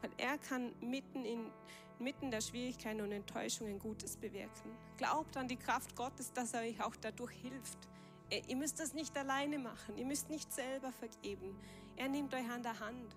Weil 0.00 0.10
er 0.16 0.38
kann 0.38 0.72
mitten, 0.80 1.24
in, 1.24 1.50
mitten 1.98 2.30
der 2.30 2.40
Schwierigkeiten 2.40 3.02
und 3.02 3.12
Enttäuschungen 3.12 3.78
Gutes 3.78 4.16
bewirken. 4.16 4.70
Glaubt 4.96 5.36
an 5.36 5.48
die 5.48 5.56
Kraft 5.56 5.94
Gottes, 5.94 6.32
dass 6.32 6.54
er 6.54 6.62
euch 6.62 6.82
auch 6.82 6.96
dadurch 6.96 7.32
hilft. 7.32 7.89
Ihr 8.30 8.56
müsst 8.56 8.78
das 8.78 8.94
nicht 8.94 9.16
alleine 9.16 9.58
machen. 9.58 9.96
Ihr 9.96 10.06
müsst 10.06 10.30
nicht 10.30 10.52
selber 10.52 10.92
vergeben. 10.92 11.58
Er 11.96 12.08
nimmt 12.08 12.32
euch 12.34 12.48
an 12.48 12.62
der 12.62 12.78
Hand 12.78 13.16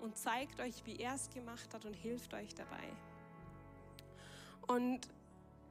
und 0.00 0.16
zeigt 0.16 0.60
euch, 0.60 0.84
wie 0.86 0.96
er 0.96 1.14
es 1.14 1.28
gemacht 1.30 1.74
hat 1.74 1.84
und 1.84 1.94
hilft 1.94 2.32
euch 2.34 2.54
dabei. 2.54 2.84
Und 4.68 5.08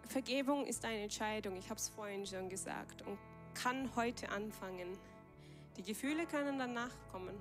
Vergebung 0.07 0.65
ist 0.65 0.83
eine 0.85 1.03
Entscheidung. 1.03 1.55
Ich 1.55 1.69
habe 1.69 1.79
es 1.79 1.89
vorhin 1.89 2.25
schon 2.25 2.49
gesagt. 2.49 3.03
Und 3.03 3.17
kann 3.53 3.95
heute 3.95 4.29
anfangen. 4.29 4.97
Die 5.77 5.83
Gefühle 5.83 6.25
können 6.25 6.59
danach 6.59 6.93
kommen, 7.11 7.35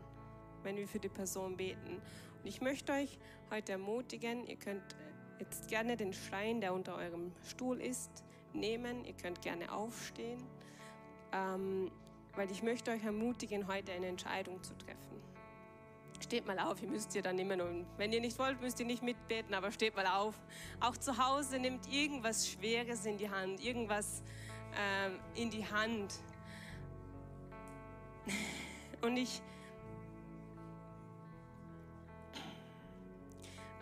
wenn 0.62 0.76
wir 0.76 0.88
für 0.88 0.98
die 0.98 1.08
Person 1.08 1.56
beten. 1.56 2.00
Und 2.42 2.46
ich 2.46 2.60
möchte 2.60 2.92
euch 2.92 3.18
heute 3.50 3.72
ermutigen, 3.72 4.46
ihr 4.46 4.56
könnt 4.56 4.96
jetzt 5.38 5.68
gerne 5.68 5.96
den 5.96 6.12
Stein, 6.12 6.60
der 6.60 6.72
unter 6.72 6.96
eurem 6.96 7.32
Stuhl 7.44 7.80
ist, 7.80 8.24
nehmen. 8.52 9.04
Ihr 9.04 9.12
könnt 9.14 9.42
gerne 9.42 9.72
aufstehen, 9.72 10.42
ähm, 11.32 11.90
weil 12.34 12.50
ich 12.50 12.62
möchte 12.62 12.90
euch 12.90 13.04
ermutigen, 13.04 13.66
heute 13.66 13.92
eine 13.92 14.06
Entscheidung 14.06 14.62
zu 14.62 14.76
treffen. 14.76 14.96
Steht 16.20 16.46
mal 16.46 16.58
auf, 16.58 16.82
ihr 16.82 16.88
müsst 16.88 17.14
ihr 17.14 17.22
dann 17.22 17.38
immer 17.38 17.56
nur, 17.56 17.84
wenn 17.98 18.12
ihr 18.12 18.20
nicht 18.20 18.38
wollt, 18.38 18.60
müsst 18.60 18.80
ihr 18.80 18.86
nicht 18.86 19.02
mitbeten, 19.02 19.54
aber 19.54 19.70
steht 19.70 19.96
mal 19.96 20.06
auf. 20.06 20.34
Auch 20.80 20.96
zu 20.96 21.18
Hause 21.18 21.58
nehmt 21.58 21.92
irgendwas 21.92 22.48
Schweres 22.48 23.04
in 23.04 23.18
die 23.18 23.28
Hand, 23.28 23.62
irgendwas 23.62 24.22
ähm, 24.78 25.18
in 25.34 25.50
die 25.50 25.66
Hand. 25.66 26.14
Und 29.02 29.16
ich, 29.16 29.42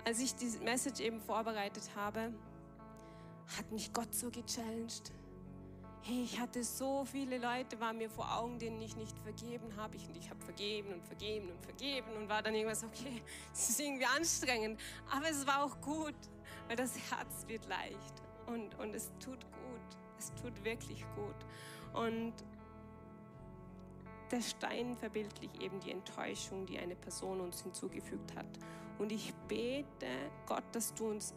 als 0.04 0.18
ich 0.20 0.34
diese 0.34 0.58
Message 0.60 1.00
eben 1.00 1.20
vorbereitet 1.20 1.90
habe, 1.94 2.32
hat 3.56 3.70
mich 3.70 3.92
Gott 3.92 4.14
so 4.14 4.30
gechallenged. 4.30 5.12
Hey, 6.06 6.22
ich 6.22 6.38
hatte 6.38 6.62
so 6.62 7.06
viele 7.06 7.38
Leute, 7.38 7.80
waren 7.80 7.96
mir 7.96 8.10
vor 8.10 8.30
Augen, 8.36 8.58
denen 8.58 8.78
ich 8.82 8.94
nicht 8.94 9.18
vergeben 9.20 9.74
habe. 9.78 9.96
Ich, 9.96 10.06
und 10.06 10.14
ich 10.18 10.28
habe 10.28 10.38
vergeben 10.44 10.92
und 10.92 11.02
vergeben 11.02 11.48
und 11.48 11.58
vergeben 11.64 12.08
und 12.14 12.28
war 12.28 12.42
dann 12.42 12.54
irgendwas, 12.54 12.84
okay, 12.84 13.22
es 13.54 13.70
ist 13.70 13.80
irgendwie 13.80 14.04
anstrengend. 14.04 14.78
Aber 15.10 15.30
es 15.30 15.46
war 15.46 15.64
auch 15.64 15.80
gut, 15.80 16.14
weil 16.68 16.76
das 16.76 16.94
Herz 17.10 17.46
wird 17.46 17.66
leicht 17.68 18.22
und, 18.44 18.78
und 18.78 18.94
es 18.94 19.12
tut 19.18 19.40
gut. 19.40 19.98
Es 20.18 20.30
tut 20.34 20.62
wirklich 20.62 21.06
gut. 21.16 21.94
Und 21.94 22.34
der 24.30 24.42
Stein 24.42 24.98
verbildlicht 24.98 25.58
eben 25.62 25.80
die 25.80 25.92
Enttäuschung, 25.92 26.66
die 26.66 26.78
eine 26.78 26.96
Person 26.96 27.40
uns 27.40 27.62
hinzugefügt 27.62 28.36
hat. 28.36 28.58
Und 28.98 29.10
ich 29.10 29.32
bete, 29.48 29.86
Gott, 30.44 30.64
dass 30.72 30.92
du 30.92 31.08
uns 31.08 31.32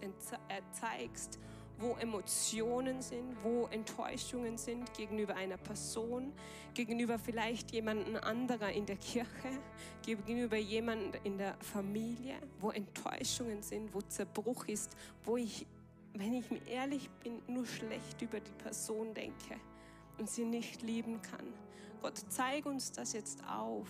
zeigst, 0.73 1.39
wo 1.79 1.95
Emotionen 1.99 3.01
sind, 3.01 3.35
wo 3.43 3.67
Enttäuschungen 3.67 4.57
sind 4.57 4.93
gegenüber 4.93 5.35
einer 5.35 5.57
Person, 5.57 6.33
gegenüber 6.73 7.19
vielleicht 7.19 7.71
jemandem 7.71 8.15
anderer 8.15 8.71
in 8.71 8.85
der 8.85 8.97
Kirche, 8.97 9.59
gegenüber 10.05 10.57
jemandem 10.57 11.21
in 11.23 11.37
der 11.37 11.55
Familie, 11.59 12.35
wo 12.59 12.71
Enttäuschungen 12.71 13.61
sind, 13.61 13.93
wo 13.93 14.01
Zerbruch 14.01 14.65
ist, 14.65 14.95
wo 15.23 15.37
ich, 15.37 15.67
wenn 16.13 16.33
ich 16.33 16.49
mir 16.49 16.65
ehrlich 16.67 17.09
bin, 17.23 17.41
nur 17.47 17.65
schlecht 17.65 18.21
über 18.21 18.39
die 18.39 18.53
Person 18.63 19.13
denke 19.13 19.59
und 20.17 20.29
sie 20.29 20.45
nicht 20.45 20.81
lieben 20.81 21.21
kann. 21.21 21.53
Gott, 22.01 22.19
zeig 22.29 22.65
uns 22.65 22.91
das 22.91 23.13
jetzt 23.13 23.43
auf. 23.47 23.87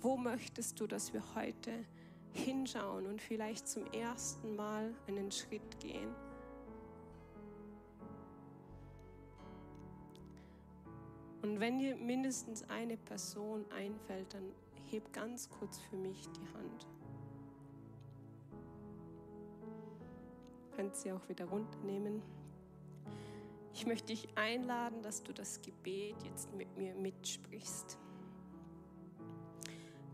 Wo 0.00 0.16
möchtest 0.16 0.78
du, 0.78 0.86
dass 0.86 1.12
wir 1.12 1.22
heute 1.34 1.84
hinschauen 2.32 3.06
und 3.06 3.20
vielleicht 3.20 3.68
zum 3.68 3.86
ersten 3.92 4.56
Mal 4.56 4.94
einen 5.06 5.30
Schritt 5.30 5.80
gehen? 5.80 6.14
Und 11.42 11.60
wenn 11.60 11.78
dir 11.78 11.96
mindestens 11.96 12.68
eine 12.68 12.96
Person 12.96 13.64
einfällt, 13.70 14.34
dann 14.34 14.52
heb 14.90 15.12
ganz 15.12 15.48
kurz 15.48 15.78
für 15.78 15.96
mich 15.96 16.28
die 16.30 16.54
Hand. 16.54 16.86
Kannst 20.76 21.02
sie 21.02 21.12
auch 21.12 21.28
wieder 21.28 21.46
runternehmen. 21.46 22.22
Ich 23.72 23.86
möchte 23.86 24.08
dich 24.08 24.28
einladen, 24.36 25.02
dass 25.02 25.22
du 25.22 25.32
das 25.32 25.62
Gebet 25.62 26.16
jetzt 26.24 26.52
mit 26.54 26.76
mir 26.76 26.94
mitsprichst. 26.94 27.98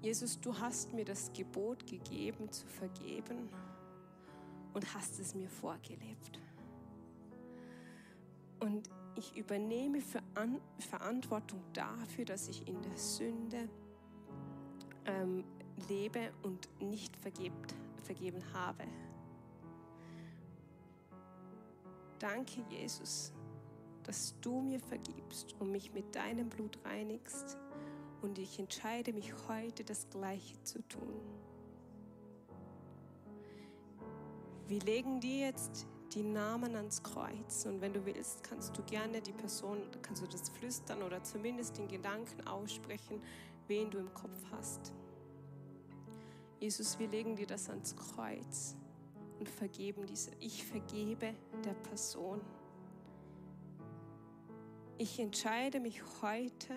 Jesus, 0.05 0.39
du 0.39 0.55
hast 0.59 0.93
mir 0.93 1.07
das 1.07 1.33
Gebot 1.33 1.87
gegeben 1.87 2.53
zu 2.53 2.67
vergeben 2.67 3.49
und 4.75 4.95
hast 4.95 5.19
es 5.19 5.35
mir 5.35 5.49
vorgelebt. 5.49 6.39
Und 8.61 8.91
ich 9.15 9.35
übernehme 9.35 10.03
Verantwortung 10.79 11.63
dafür, 11.73 12.27
dass 12.27 12.49
ich 12.49 12.69
in 12.69 12.83
der 12.83 12.99
Sünde 12.99 13.67
ähm, 15.07 15.43
lebe 15.89 16.35
und 16.43 16.69
nicht 16.83 17.17
vergebt, 17.17 17.75
vergeben 18.03 18.43
habe. 18.53 18.85
Danke, 22.19 22.63
Jesus, 22.69 23.33
dass 24.03 24.39
du 24.43 24.61
mir 24.61 24.81
vergibst 24.81 25.55
und 25.61 25.71
mich 25.73 25.95
mit 25.95 26.15
deinem 26.15 26.51
Blut 26.51 26.79
reinigst. 26.85 27.57
Und 28.25 28.39
ich 28.39 28.59
entscheide 28.59 29.13
mich 29.13 29.35
heute, 29.49 29.85
das 29.85 30.09
Gleiche 30.09 30.59
zu 30.63 30.81
tun. 30.89 31.21
Wir 34.67 34.81
legen 34.81 35.21
dir 35.21 35.41
jetzt 35.41 35.87
die 36.15 36.23
Namen 36.23 36.75
ans 36.75 37.03
Kreuz 37.03 37.67
und 37.67 37.83
wenn 37.83 37.93
du 37.93 38.07
willst, 38.07 38.43
kannst 38.43 38.79
du 38.79 38.83
gerne 38.85 39.21
die 39.21 39.35
Person, 39.35 39.83
kannst 40.01 40.23
du 40.23 40.27
das 40.27 40.49
flüstern 40.49 41.03
oder 41.03 41.23
zumindest 41.23 41.77
den 41.77 41.87
Gedanken 41.87 42.47
aussprechen, 42.47 43.21
wen 43.67 43.91
du 43.91 43.99
im 43.99 44.15
Kopf 44.15 44.43
hast. 44.53 44.95
Jesus, 46.61 46.99
wir 46.99 47.09
legen 47.09 47.37
dir 47.37 47.47
das 47.47 47.69
ans 47.69 47.95
Kreuz 47.95 48.75
und 49.39 49.51
vergeben 49.51 50.07
diese. 50.07 50.31
Ich 50.41 50.65
vergebe 50.65 51.35
der 51.63 51.75
Person. 51.75 52.41
Ich 54.97 55.21
entscheide 55.21 55.79
mich 55.79 56.01
heute, 56.23 56.75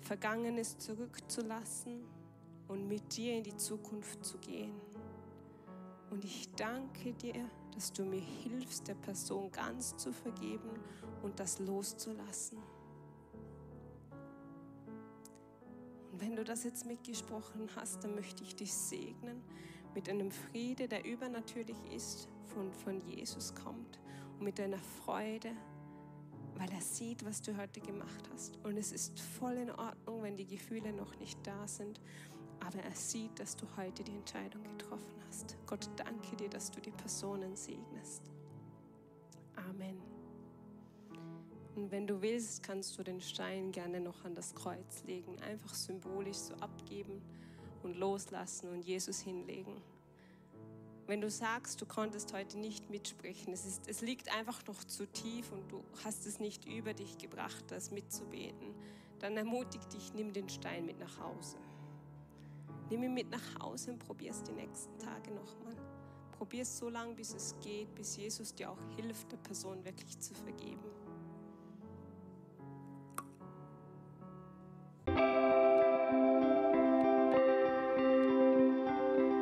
Vergangenes 0.00 0.78
zurückzulassen 0.78 2.04
und 2.68 2.88
mit 2.88 3.16
dir 3.16 3.36
in 3.36 3.44
die 3.44 3.56
Zukunft 3.56 4.24
zu 4.24 4.38
gehen. 4.38 4.72
Und 6.10 6.24
ich 6.24 6.50
danke 6.52 7.12
dir, 7.12 7.48
dass 7.74 7.92
du 7.92 8.04
mir 8.04 8.20
hilfst, 8.20 8.88
der 8.88 8.94
Person 8.94 9.50
ganz 9.50 9.96
zu 9.96 10.12
vergeben 10.12 10.70
und 11.22 11.38
das 11.38 11.58
loszulassen. 11.58 12.58
Und 16.10 16.20
wenn 16.20 16.34
du 16.34 16.44
das 16.44 16.64
jetzt 16.64 16.86
mitgesprochen 16.86 17.68
hast, 17.76 18.04
dann 18.04 18.14
möchte 18.14 18.42
ich 18.42 18.56
dich 18.56 18.72
segnen 18.72 19.42
mit 19.94 20.08
einem 20.08 20.30
Friede, 20.30 20.88
der 20.88 21.04
übernatürlich 21.04 21.78
ist, 21.94 22.28
von, 22.46 22.72
von 22.72 23.00
Jesus 23.06 23.54
kommt 23.54 24.00
und 24.38 24.44
mit 24.44 24.58
einer 24.60 24.78
Freude, 24.78 25.50
weil 26.58 26.70
er 26.72 26.80
sieht, 26.80 27.24
was 27.24 27.40
du 27.40 27.56
heute 27.56 27.80
gemacht 27.80 28.28
hast. 28.32 28.56
Und 28.64 28.76
es 28.76 28.92
ist 28.92 29.20
voll 29.20 29.54
in 29.54 29.70
Ordnung, 29.70 30.22
wenn 30.22 30.36
die 30.36 30.46
Gefühle 30.46 30.92
noch 30.92 31.16
nicht 31.18 31.38
da 31.46 31.66
sind. 31.66 32.00
Aber 32.60 32.78
er 32.80 32.94
sieht, 32.94 33.38
dass 33.38 33.56
du 33.56 33.66
heute 33.76 34.02
die 34.02 34.16
Entscheidung 34.16 34.62
getroffen 34.64 35.22
hast. 35.26 35.56
Gott, 35.66 35.88
danke 35.96 36.36
dir, 36.36 36.50
dass 36.50 36.70
du 36.70 36.80
die 36.80 36.90
Personen 36.90 37.54
segnest. 37.54 38.22
Amen. 39.54 40.00
Und 41.76 41.92
wenn 41.92 42.08
du 42.08 42.20
willst, 42.20 42.64
kannst 42.64 42.98
du 42.98 43.04
den 43.04 43.20
Stein 43.20 43.70
gerne 43.70 44.00
noch 44.00 44.24
an 44.24 44.34
das 44.34 44.52
Kreuz 44.52 45.04
legen. 45.04 45.40
Einfach 45.42 45.72
symbolisch 45.72 46.38
so 46.38 46.54
abgeben 46.54 47.22
und 47.84 47.96
loslassen 47.96 48.70
und 48.70 48.84
Jesus 48.84 49.20
hinlegen. 49.20 49.80
Wenn 51.08 51.22
du 51.22 51.30
sagst, 51.30 51.80
du 51.80 51.86
konntest 51.86 52.34
heute 52.34 52.58
nicht 52.58 52.90
mitsprechen, 52.90 53.50
es, 53.54 53.64
ist, 53.64 53.88
es 53.88 54.02
liegt 54.02 54.30
einfach 54.36 54.62
noch 54.66 54.84
zu 54.84 55.06
tief 55.06 55.50
und 55.52 55.72
du 55.72 55.82
hast 56.04 56.26
es 56.26 56.38
nicht 56.38 56.66
über 56.66 56.92
dich 56.92 57.16
gebracht, 57.16 57.64
das 57.68 57.90
mitzubeten, 57.90 58.74
dann 59.18 59.34
ermutig 59.38 59.80
dich, 59.86 60.12
nimm 60.12 60.34
den 60.34 60.50
Stein 60.50 60.84
mit 60.84 60.98
nach 60.98 61.18
Hause. 61.18 61.56
Nimm 62.90 63.04
ihn 63.04 63.14
mit 63.14 63.30
nach 63.30 63.58
Hause 63.58 63.92
und 63.92 64.00
probier 64.00 64.32
es 64.32 64.42
die 64.42 64.52
nächsten 64.52 64.98
Tage 64.98 65.30
nochmal. 65.30 65.76
Probier 66.32 66.60
es 66.60 66.76
so 66.76 66.90
lange, 66.90 67.14
bis 67.14 67.32
es 67.32 67.54
geht, 67.62 67.94
bis 67.94 68.18
Jesus 68.18 68.54
dir 68.54 68.70
auch 68.70 68.96
hilft, 68.96 69.32
der 69.32 69.38
Person 69.38 69.82
wirklich 69.86 70.18
zu 70.18 70.34
vergeben. 70.34 70.84